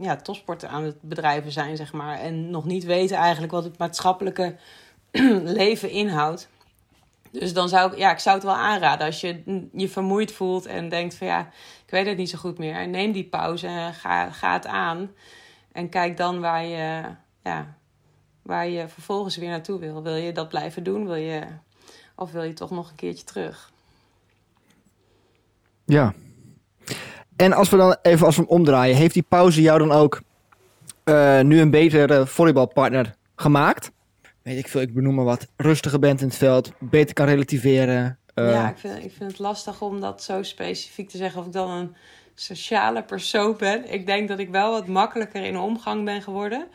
[0.00, 2.18] ja, topsporten aan het bedrijven zijn, zeg maar.
[2.18, 4.56] En nog niet weten eigenlijk wat het maatschappelijke
[5.60, 6.48] leven inhoudt.
[7.30, 10.66] Dus dan zou ik, ja, ik zou het wel aanraden als je je vermoeid voelt
[10.66, 11.40] en denkt van ja,
[11.84, 12.88] ik weet het niet zo goed meer.
[12.88, 15.10] Neem die pauze en ga, ga het aan.
[15.72, 17.02] En kijk dan waar je,
[17.42, 17.74] ja,
[18.42, 20.02] waar je vervolgens weer naartoe wil.
[20.02, 21.06] Wil je dat blijven doen?
[21.06, 21.46] Wil je,
[22.14, 23.72] of wil je toch nog een keertje terug?
[25.84, 26.14] Ja.
[27.40, 30.20] En als we dan even als we hem omdraaien, heeft die pauze jou dan ook
[31.04, 33.90] eh, nu een betere volleybalpartner gemaakt?
[34.42, 35.46] Weet ik veel, ik benoem maar wat.
[35.56, 38.18] Rustiger bent in het veld, beter kan relativeren.
[38.34, 41.40] eh, ja, ik vind, ik vind het lastig om dat zo specifiek te zeggen.
[41.40, 41.94] Of ik dan een
[42.34, 43.92] sociale persoon ben.
[43.92, 46.66] Ik denk dat ik wel wat makkelijker in omgang ben geworden.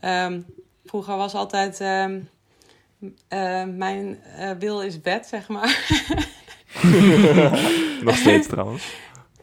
[0.00, 0.40] Ehm,
[0.84, 1.80] vroeger was altijd...
[1.80, 2.20] ehm,
[3.28, 5.96] eh, mijn eh, wil is wet, zeg maar.
[8.04, 8.84] nog steeds trouwens.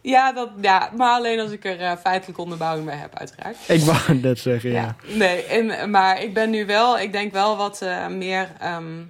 [0.02, 3.58] Ja, dat, ja, maar alleen als ik er eh, feitelijke onderbouwing bij heb, uiteraard.
[3.68, 4.82] Ik wou net zeggen, ja.
[4.82, 8.50] Ja, nee, en, maar ik ben nu wel, ik denk wel wat eh, meer.
[8.60, 9.04] ehm,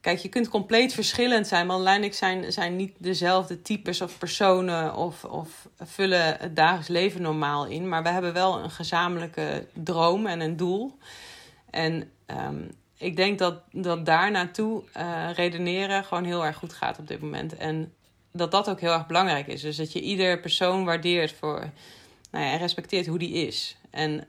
[0.00, 4.94] kijk, je kunt compleet verschillend zijn, en ik zijn, zijn niet dezelfde types of personen
[4.94, 5.48] of, of
[5.80, 7.88] vullen het dagelijks leven normaal in.
[7.88, 10.98] Maar we hebben wel een gezamenlijke droom en een doel.
[11.70, 12.62] En ehm,
[12.98, 17.20] ik denk dat, dat daar naartoe eh, redeneren gewoon heel erg goed gaat op dit
[17.20, 17.56] moment.
[17.56, 17.92] En
[18.38, 19.60] dat dat ook heel erg belangrijk is.
[19.60, 21.70] Dus dat je ieder persoon waardeert voor,
[22.30, 23.76] nou ja, en respecteert hoe die is.
[23.90, 24.26] En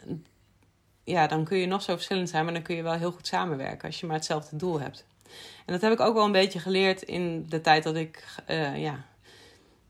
[1.03, 3.27] ja, dan kun je nog zo verschillend zijn, maar dan kun je wel heel goed
[3.27, 5.05] samenwerken als je maar hetzelfde doel hebt.
[5.65, 8.77] En dat heb ik ook wel een beetje geleerd in de tijd dat ik eh,
[8.77, 9.05] ja,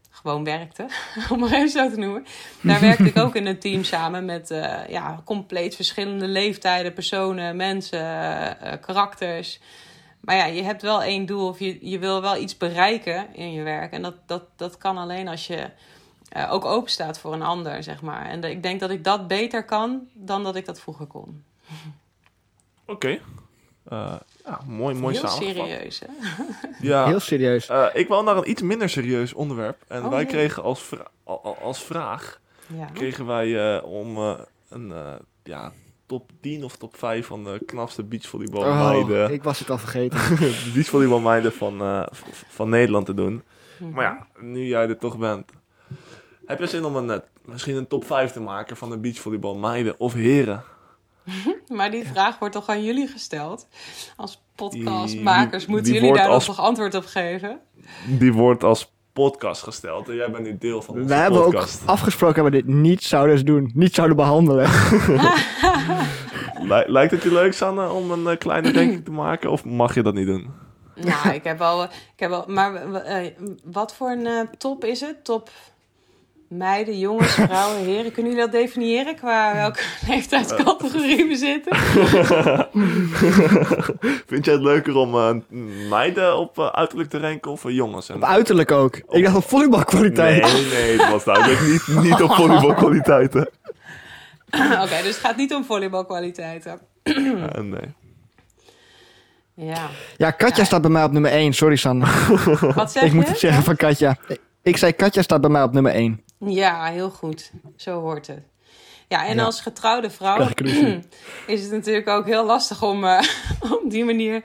[0.09, 0.87] gewoon werkte,
[1.31, 2.25] om maar even zo te noemen.
[2.61, 7.55] Daar werkte ik ook in een team samen met eh, ja, compleet verschillende leeftijden, personen,
[7.55, 7.99] mensen,
[8.59, 9.59] eh, karakters.
[10.19, 13.51] Maar ja, je hebt wel één doel of je, je wil wel iets bereiken in
[13.51, 13.91] je werk.
[13.91, 15.69] En dat, dat, dat kan alleen als je
[16.29, 18.25] eh, ook open staat voor een ander, zeg maar.
[18.25, 21.43] En de- ik denk dat ik dat beter kan dan dat ik dat vroeger kon.
[22.85, 23.19] Oké.
[23.89, 25.67] Eh, ja, mooi, mooi Heel samengevat.
[25.67, 26.07] serieus, hè?
[26.81, 27.67] Ja, Heel serieus.
[27.69, 29.83] eh, ik wil naar een iets minder serieus onderwerp.
[29.87, 30.27] En Oh, wij nee.
[30.27, 31.07] kregen als, vra-
[31.61, 32.85] als vraag Ja.
[32.85, 35.71] kregen wij eh, om eh, een eh, ja,
[36.09, 39.25] top 10 of top 5 van de knapste beachvolleybalmeiden.
[39.25, 40.19] Oh, ik was het al vergeten.
[40.37, 43.43] de beachvolleybalmeiden van, eh, v- van Nederland te doen.
[43.79, 43.91] Mhm.
[43.91, 45.51] Maar ja, nu jij er toch bent.
[46.45, 49.99] Heb je zin om een, eh, misschien een top 5 te maken van de beachvolleybalmeiden
[49.99, 50.63] of heren?
[51.67, 53.67] Maar die vraag wordt toch aan jullie gesteld?
[54.15, 57.59] Als Die- podcastmakers die- moeten die jullie daar als- dan toch antwoord op geven?
[58.19, 58.93] Die wordt als
[59.23, 61.81] podcast gesteld en jij bent nu deel van onze We hebben ook podcast.
[61.85, 63.71] afgesproken dat we dit niet zouden doen.
[63.73, 64.69] Niet zouden behandelen.
[66.71, 69.51] Li- lijkt het je leuk, Sanne, om een eh, kleine ranking te maken?
[69.51, 70.49] Of mag je dat niet doen?
[70.95, 71.83] Nou, ik heb wel...
[71.83, 73.31] Ik heb wel maar eh,
[73.63, 75.23] wat voor een eh, top is het?
[75.23, 75.49] Top
[76.49, 78.11] meiden, jongens, vrouwen, heren.
[78.11, 81.75] Kunnen jullie dat definiëren qua welke leeftijdscategorie we zitten?
[84.27, 85.35] Vind jij het leuker om eh,
[85.89, 88.09] meiden op eh, uiterlijk te ranken of eh, jongens?
[88.09, 88.15] En...
[88.15, 88.95] Op uiterlijk ook.
[88.95, 90.43] Ik dacht op volleybalkwaliteit.
[90.43, 93.49] Nee, nee, het was duidelijk niet, niet op volleybalkwaliteiten.
[94.51, 96.79] Oké, dus het gaat niet om volleybalkwaliteiten.
[97.03, 97.15] Eh,
[97.61, 97.93] nee.
[99.53, 99.87] Ja.
[100.17, 100.63] Ja, Katja Ja.
[100.63, 101.53] staat bij mij op nummer 1.
[101.53, 102.05] Sorry, Sanne.
[102.75, 103.29] Wat zeg ik moet je?
[103.29, 104.17] het zeggen van Katja.
[104.61, 106.23] Ik zei Katja staat bij mij op nummer 1.
[106.39, 107.51] Ja, heel goed.
[107.75, 108.41] Zo hoort het.
[109.07, 109.43] Ja, en Ja.
[109.43, 110.47] als getrouwde vrouw
[111.47, 113.21] is het natuurlijk ook heel lastig om eh,
[113.71, 114.43] op die manier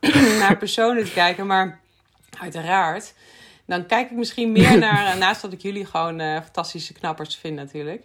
[0.40, 1.46] naar personen te kijken.
[1.46, 1.80] Maar
[2.40, 3.14] uiteraard,
[3.66, 7.36] dan kijk ik misschien meer naar, eh, naast dat ik jullie gewoon eh, fantastische knappers
[7.36, 8.02] vind natuurlijk.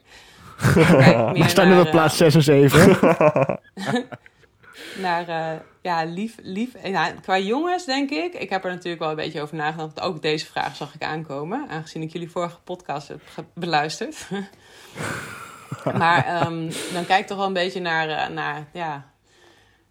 [1.34, 2.98] We staan nu op plaats 6 en 7.
[4.98, 6.74] Naar eh, ja, lief, lief.
[6.74, 10.02] en Ja, qua jongens denk ik, ik heb er natuurlijk wel een beetje over nagedacht.
[10.02, 13.22] Ook deze vraag zag ik aankomen, aangezien ik jullie vorige podcast heb
[13.54, 14.28] beluisterd.
[16.02, 19.12] maar ehm, dan kijk ik toch wel een beetje naar, eh, naar, ja,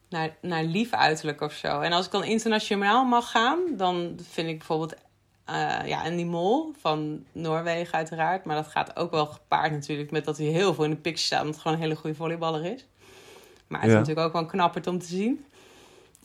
[0.08, 1.80] naar, naar lief uiterlijk of zo.
[1.80, 4.94] En als ik dan internationaal mag gaan, dan vind ik bijvoorbeeld
[5.48, 8.44] eh ja, Andy Mol van Noorwegen uiteraard.
[8.44, 11.24] Maar dat gaat ook wel gepaard natuurlijk met dat hij heel veel in de picture
[11.24, 11.40] staat.
[11.40, 12.86] Omdat het gewoon een hele goede volleyballer is.
[13.68, 13.94] Maar het Ja.
[13.94, 15.44] is natuurlijk ook wel een knapperd om te zien.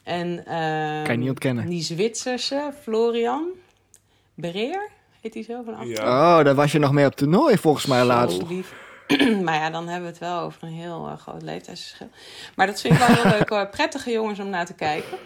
[0.03, 1.65] En ehm, Kan je niet ontkennen.
[1.69, 3.47] die Zwitserse, Florian
[4.33, 4.89] Bereer,
[5.21, 5.85] heet hij zo van af?
[5.85, 6.37] Ja.
[6.39, 8.41] Oh, daar was je nog mee op toernooi volgens mij laatst.
[8.47, 8.73] Lief.
[9.45, 12.09] maar ja, dan hebben we het wel over een heel eh, groot leeftijdsverschil.
[12.55, 13.49] Maar dat vind ik wel heel leuk.
[13.49, 13.67] hoor.
[13.77, 15.17] Prettige jongens om naar te kijken.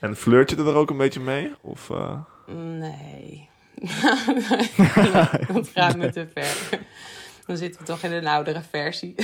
[0.00, 1.52] En flirt je er ook een beetje mee?
[1.60, 2.18] Of, eh,
[2.56, 3.48] Nee.
[5.52, 6.78] dat gaat me te ver.
[7.46, 9.14] Dan zitten we toch in een oudere versie.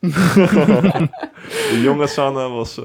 [1.70, 2.78] de jonge Sanne was...
[2.78, 2.84] eh,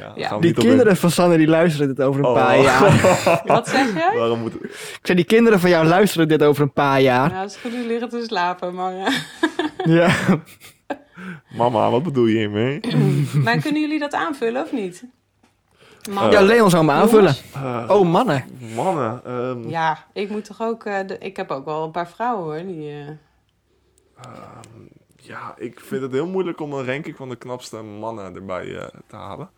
[0.00, 0.28] ja, Ja.
[0.28, 2.34] gaan Die kinderen van Sanne die luisteren dit over een Oh.
[2.34, 3.00] paar jaar.
[3.46, 4.16] Wat zeg jij?
[4.18, 4.54] Waarom moet...
[4.64, 7.28] Ik zei, die kinderen van jou luisteren dit over een paar jaar.
[7.30, 8.94] Nou, het is goed jullie liggen te slapen, maar...
[8.96, 9.06] eh,
[9.98, 10.10] Ja.
[11.56, 12.80] Mama, wat bedoel je hiermee?
[13.44, 15.04] Maar kunnen jullie dat aanvullen of niet?
[16.10, 16.30] Man.
[16.30, 17.34] Ja, Leon zou me aanvullen.
[17.54, 18.44] Eh, Oh, mannen.
[18.74, 19.20] Mannen.
[19.24, 20.84] ehm, Ja, ik moet toch ook...
[20.84, 22.66] eh, de, ik heb ook wel een paar vrouwen hoor.
[22.66, 23.16] Die, eh, ehm,
[25.20, 28.86] ja, ik vind het heel moeilijk om een ranking van de knapste mannen erbij eh,
[29.06, 29.50] te halen.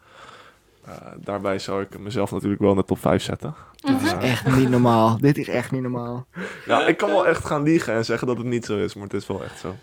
[0.85, 3.55] Eh, daarbij zou ik mezelf natuurlijk wel in de top 5 zetten.
[3.83, 4.07] Mhm.
[4.07, 5.19] Eh, Echt niet normaal.
[5.19, 6.27] Dit is echt niet normaal.
[6.67, 9.05] ja, ik kan wel echt gaan liegen en zeggen dat het niet zo is, maar
[9.05, 9.75] het is wel echt zo.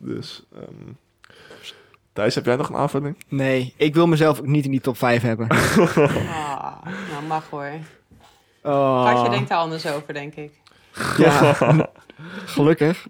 [0.00, 0.92] Dus, ehm
[2.12, 3.16] Thijs, heb jij nog een aanvulling?
[3.28, 5.48] Nee, ik wil mezelf ook niet in die top 5 hebben.
[6.28, 7.70] ah, nou, mag hoor.
[8.62, 9.04] Oh.
[9.04, 10.52] Katje denkt daar anders over, denk ik.
[11.16, 11.52] Ja,
[12.54, 13.06] gelukkig.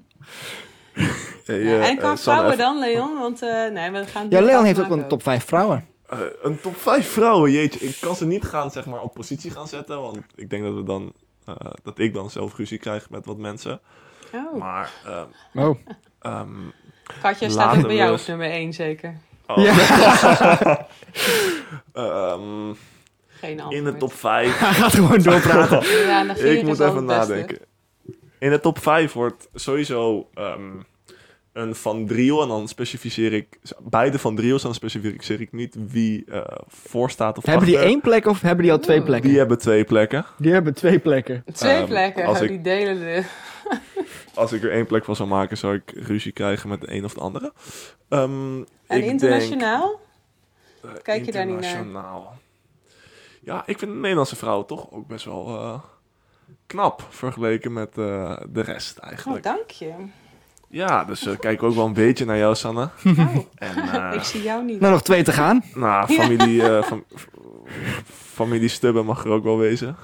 [1.44, 3.18] Hey, Ja, en qua eh, Sanne, vrouwen even- dan, Leon?
[3.18, 4.26] Want eh, nee, we gaan...
[4.30, 5.86] Ja, Leon heeft ook een top 5 vrouwen.
[6.08, 7.86] Eh, een top 5 vrouwen, jeetje.
[7.86, 10.00] Ik kan ze niet gaan, zeg maar, op positie gaan zetten.
[10.00, 11.12] Want ik denk dat, we dan,
[11.46, 13.80] eh, dat ik dan zelf ruzie krijg met wat mensen.
[14.32, 15.78] Oh, Maar, ehm, Oh.
[16.20, 16.48] ehm,
[17.22, 19.14] Katje staat ook bij jou op nummer 1, zeker.
[19.46, 19.72] oh, Ja.
[21.92, 22.72] ehm,
[23.28, 23.72] Geen antwoord.
[23.74, 24.58] in de top 5.
[24.58, 25.82] Hij gaat gewoon doorpraten.
[26.06, 27.58] Ja, ik moet even nadenken.
[28.44, 30.70] In de top 5 wordt sowieso ehm,
[31.52, 32.42] een Van Driel.
[32.42, 34.60] En dan specificeer ik beide Van Driels.
[34.62, 38.40] En dan specificeer ik niet wie eh voor staat of hebben die één plek of
[38.40, 39.28] hebben die al twee plekken?
[39.30, 40.26] Die hebben twee plekken.
[40.38, 41.44] Die hebben twee plekken.
[41.52, 43.22] Twee Ehm, plekken, als oh, ik- die delen de...
[44.34, 47.04] Als ik er één plek van zou maken, zou ik ruzie krijgen met de een
[47.04, 47.52] of de andere.
[48.08, 50.00] Ehm, En ik internationaal?
[50.82, 51.64] Denk, eh, Kijk je daar niet naar?
[51.64, 52.38] internationaal.
[53.40, 55.80] Ja, ik vind de Nederlandse vrouwen toch ook best wel eh,
[56.66, 59.42] knap vergeleken met eh, de rest Oh, eigenlijk.
[59.44, 59.92] dank je.
[60.68, 62.88] Ja, dus eh, kijk ook wel een beetje naar jou, Sanne.
[63.04, 64.80] Oh, En eh, ik zie jou niet.
[64.80, 65.62] Nou, nog twee te gaan.
[65.74, 67.04] nou, familie, eh, fam-
[68.06, 69.96] familie Stubben mag er ook wel wezen.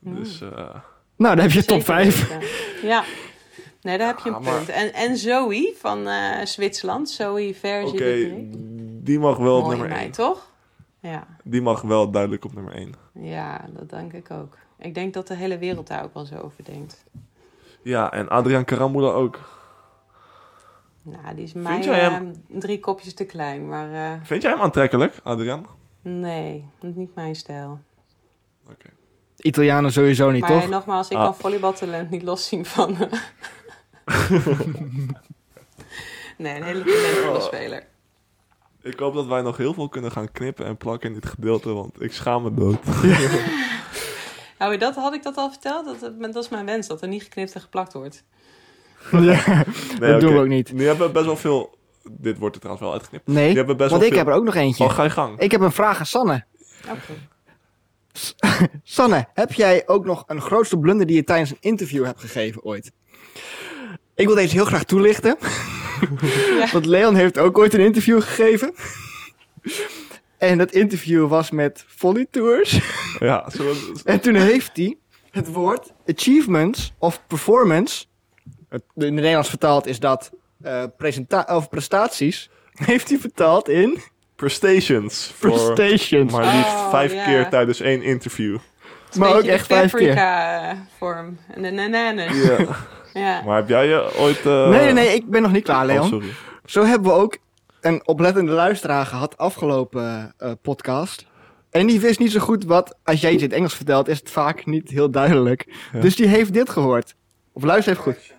[0.00, 0.50] Dus eh,
[1.16, 2.28] Nou, dan heb je top Zeker 5.
[2.28, 2.48] weten.
[2.88, 3.04] Ja.
[3.82, 4.68] Nee, daar heb je een Ah, maar- punt.
[4.68, 8.34] En, en Zoe van eh, Zwitserland, Zoe Verge oké,
[9.04, 10.10] die mag wel op nummer 1.
[10.10, 10.50] toch?
[11.00, 11.26] Ja.
[11.44, 12.94] Die mag wel duidelijk op nummer 1.
[13.12, 14.56] ja, dat denk ik ook.
[14.78, 17.04] Ik denk dat de hele wereld daar ook wel zo over denkt.
[17.82, 19.38] Ja, en Adriaan Karambula ook.
[21.02, 24.50] Nou, die is mij jij hem- eh, drie kopjes te klein, maar eh, Vind jij
[24.50, 25.66] hem aantrekkelijk, Adriaan?
[26.02, 27.80] nee, dat is niet mijn stijl.
[28.70, 28.88] Oké.
[29.36, 30.68] Italianen sowieso niet, maar toch?
[30.68, 31.24] nogmaals, ik Ah.
[31.24, 32.96] kan volleybaltalent niet loszien van...
[36.36, 37.86] nee, een hele talentvolle speler.
[38.82, 41.72] Ik hoop dat wij nog heel veel kunnen gaan knippen en plakken in dit gedeelte,
[41.72, 42.78] want ik schaam me dood.
[44.58, 45.84] Nou, dat, had ik dat al verteld?
[46.00, 48.24] Dat, dat is mijn wens, dat er niet geknipt en geplakt wordt.
[49.10, 49.64] Ja,
[50.00, 50.72] Nee, dat doen we ook niet.
[50.72, 51.76] Nu hebben we best wel veel...
[52.10, 53.26] Dit wordt er trouwens wel uitgeknipt.
[53.26, 54.84] Nee, best want wel ik veel- heb er ook nog eentje.
[54.84, 55.38] Oh, ga je gang.
[55.40, 56.44] Ik heb een vraag aan Sanne.
[56.88, 57.12] Oké.
[58.82, 62.62] Sanne, heb jij ook nog een grootste blunder die je tijdens een interview hebt gegeven
[62.64, 62.92] ooit?
[64.14, 65.36] Ik wil deze heel graag toelichten.
[66.58, 66.68] Ja.
[66.72, 68.74] Want Leon heeft ook ooit een interview gegeven.
[70.38, 72.80] En dat interview was met Volley Tours.
[73.18, 74.96] Ja, zullen we- En toen heeft hij
[75.30, 78.04] het woord achievements of performance.
[78.68, 80.30] Het, in het Nederlands vertaald is dat
[80.62, 82.50] eh, presenta of prestaties.
[82.74, 83.98] Heeft hij vertaald in
[84.36, 85.32] Prestations.
[85.38, 86.32] Voor prestations.
[86.32, 88.52] maar liefst Oh, vijf keer tijdens één interview.
[89.12, 90.14] een Maar ook echt vijf keer.
[90.98, 91.38] vorm.
[91.54, 92.42] En de nananes.
[92.46, 92.66] Ja.
[93.14, 93.42] Ja.
[93.42, 94.46] Maar heb jij je ooit...
[94.46, 96.08] eh, Nee, nee, nee, ik ben nog niet klaar, Oh, Leon.
[96.08, 96.28] sorry.
[96.64, 97.38] Zo hebben we ook
[97.80, 101.26] een oplettende luisteraar gehad afgelopen eh, podcast.
[101.70, 104.18] En die wist niet zo goed wat, als jij iets in het Engels vertelt, is
[104.18, 105.66] het vaak niet heel duidelijk.
[105.92, 106.00] Ja.
[106.00, 107.14] Dus die heeft dit gehoord.
[107.52, 108.36] Of luister even goed.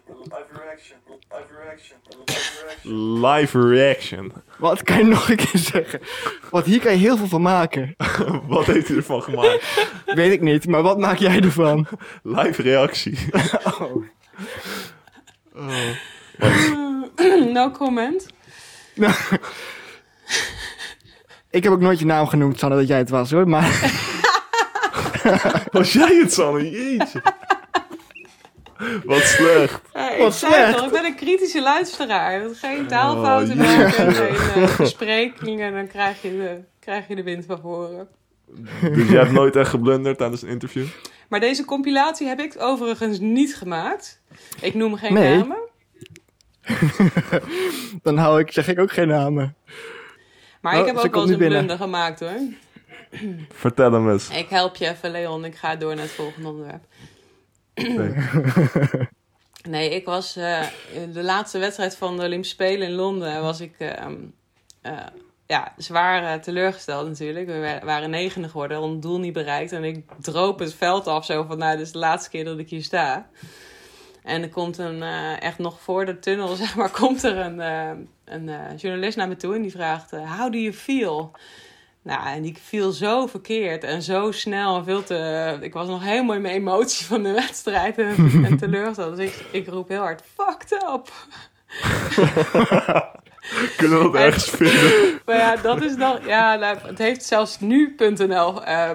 [3.21, 4.31] Live reaction.
[4.57, 5.99] Wat kan je nog een keer zeggen?
[6.49, 7.95] Want hier kan je heel veel van maken.
[8.47, 9.87] Wat heeft hij ervan gemaakt?
[10.05, 11.87] Weet ik niet, maar wat maak jij ervan?
[12.23, 13.17] Live reactie.
[13.63, 14.03] Oh.
[17.53, 18.27] no comment.
[21.51, 23.47] Ik heb ook nooit je naam genoemd, Sanne, dat jij het was hoor.
[23.47, 23.91] Maar
[25.71, 26.69] Was jij het, Sanne?
[26.69, 27.21] Jeetje.
[29.05, 29.81] Wat slecht.
[29.93, 30.73] Ja, Wat ik zei slecht.
[30.77, 32.41] toch, ik ben een kritische luisteraar.
[32.53, 35.73] Geen taalfouten Oh, maken, geen uh, versprekingen.
[35.73, 38.07] Dan krijg je, de, krijg je de wind van voren.
[38.81, 40.85] Dus jij hebt nooit echt geblunderd tijdens een interview?
[41.29, 44.21] Maar deze compilatie heb ik overigens niet gemaakt.
[44.61, 45.37] Ik noem geen Nee.
[45.37, 45.57] namen.
[48.03, 49.55] dan hou ik, zeg ik ook geen namen.
[50.61, 51.57] Maar Oh, ik heb ze ook wel eens een binnen.
[51.57, 52.39] blunder gemaakt hoor.
[53.53, 54.29] Vertel hem eens.
[54.29, 55.45] Ik help je even, Leon.
[55.45, 56.83] Ik ga door naar het volgende onderwerp.
[57.73, 58.13] Nee.
[59.69, 60.61] Nee, ik was eh,
[60.93, 64.15] in de laatste wedstrijd van de Olympische Spelen in Londen was ik ehm,
[64.81, 64.93] eh,
[65.45, 67.47] ja, zwaar eh, teleurgesteld natuurlijk.
[67.47, 69.71] We wa- waren negende geworden, hadden het doel niet bereikt.
[69.71, 72.57] En ik droop het veld af zo van, nou, dit is de laatste keer dat
[72.59, 73.29] ik hier sta.
[74.23, 77.61] En er komt een, eh, echt nog voor de tunnel, zeg maar, komt er een,
[77.61, 77.91] eh,
[78.25, 81.31] een eh, journalist naar me toe en die vraagt, how do you feel?
[82.01, 85.57] Nou, en die viel zo verkeerd en zo snel en veel te...
[85.61, 88.15] Ik was nog helemaal in mijn emotie van de wedstrijd en,
[88.45, 89.17] en teleurgesteld.
[89.17, 91.11] Dus ik, ik roep heel hard, fucked up.
[93.77, 94.91] Kunnen we dat En- ergens vinden?
[95.25, 96.17] Maar ja, dat is dan...
[96.25, 98.89] Ja, nou, het heeft zelfs nu.nl eh,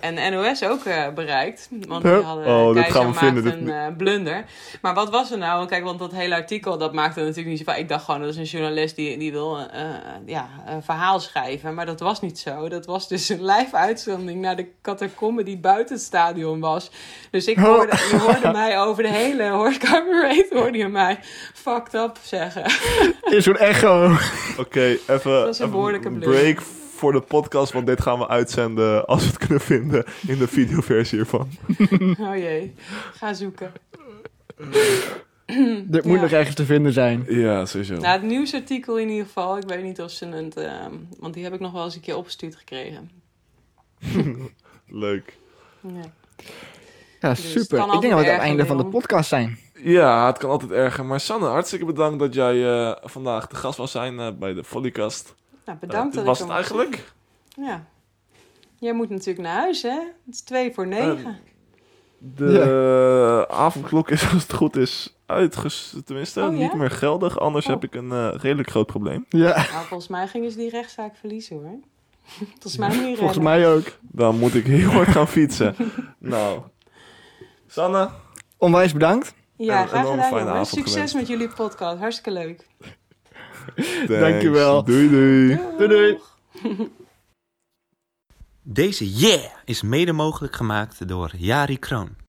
[0.00, 1.68] en NOS ook eh, bereikt.
[1.88, 2.46] Want die hadden...
[2.46, 4.44] Oh, dit gaan we vinden, een eh, blunder.
[4.82, 5.66] Maar wat was er nou?
[5.66, 7.76] Kijk, want dat hele artikel, dat maakte natuurlijk niet zo van...
[7.76, 9.58] Ik dacht gewoon, dat is een journalist die, die wil
[10.26, 11.74] ja, een verhaal schrijven.
[11.74, 12.68] Maar dat was niet zo.
[12.68, 16.90] Dat was dus een live uitzending naar de catacombe die buiten het stadion was.
[17.30, 17.64] Dus ik Oh.
[17.64, 21.18] hoorde, je hoorde mij over de hele rate, hoorde je mij
[21.54, 22.64] fucked up zeggen.
[23.30, 23.89] In zo'n echo.
[24.58, 26.60] Oké, even, een even break
[26.94, 30.48] voor de podcast, want dit gaan we uitzenden als we het kunnen vinden in de
[30.48, 31.48] videoversie hiervan.
[32.28, 32.74] Oh jee,
[33.12, 33.72] ga zoeken.
[35.84, 36.20] Dit moet Ja.
[36.22, 37.24] nog ergens te vinden zijn.
[37.28, 37.94] Ja, sowieso.
[37.94, 39.56] Nou, het nieuwsartikel in ieder geval.
[39.56, 40.56] Ik weet niet of ze het...
[40.56, 43.10] ehm, want die heb ik nog wel eens een keer opgestuurd gekregen.
[44.86, 45.36] Leuk.
[45.80, 45.90] Ja.
[47.20, 47.78] Ja, het super.
[47.94, 49.58] Ik denk dat we het einde van de podcast zijn.
[49.82, 51.04] Ja, het kan altijd erger.
[51.04, 54.64] Maar Sanne, hartstikke bedankt dat jij eh, vandaag de gast was zijn eh, bij de
[54.64, 55.34] Volleycast.
[55.64, 57.12] Nou, Eh, bedankt dat was ik het eigenlijk.
[57.48, 57.84] Ja.
[58.78, 59.98] Jij moet natuurlijk naar huis, hè?
[60.26, 61.38] Het is twee voor negen.
[62.18, 65.94] De avondklok is, als het goed is, uitges...
[66.04, 66.58] Tenminste, Oh, ja?
[66.62, 67.38] niet meer geldig.
[67.38, 67.70] Anders Oh.
[67.72, 69.26] heb ik een eh, redelijk groot probleem.
[69.28, 71.78] Ja, Nou, volgens mij gingen ze die rechtszaak verliezen, hoor.
[72.60, 73.86] volgens mij niet volgens mij ook.
[74.00, 75.74] Dan moet ik heel hard gaan fietsen.
[76.18, 76.60] nou,
[77.66, 78.08] Sanne,
[78.56, 79.34] Onwijs bedankt.
[79.64, 80.50] Ja, Een graag gedaan, fijne jongens.
[80.50, 81.14] avond Succes gewenst.
[81.14, 81.98] met jullie podcast.
[81.98, 82.66] Hartstikke leuk.
[84.20, 84.84] Dankjewel.
[84.84, 85.56] Doei doei.
[85.78, 86.18] Doei, doei.
[88.62, 92.16] Deze Yeah is mede mogelijk gemaakt door Jari Kroon.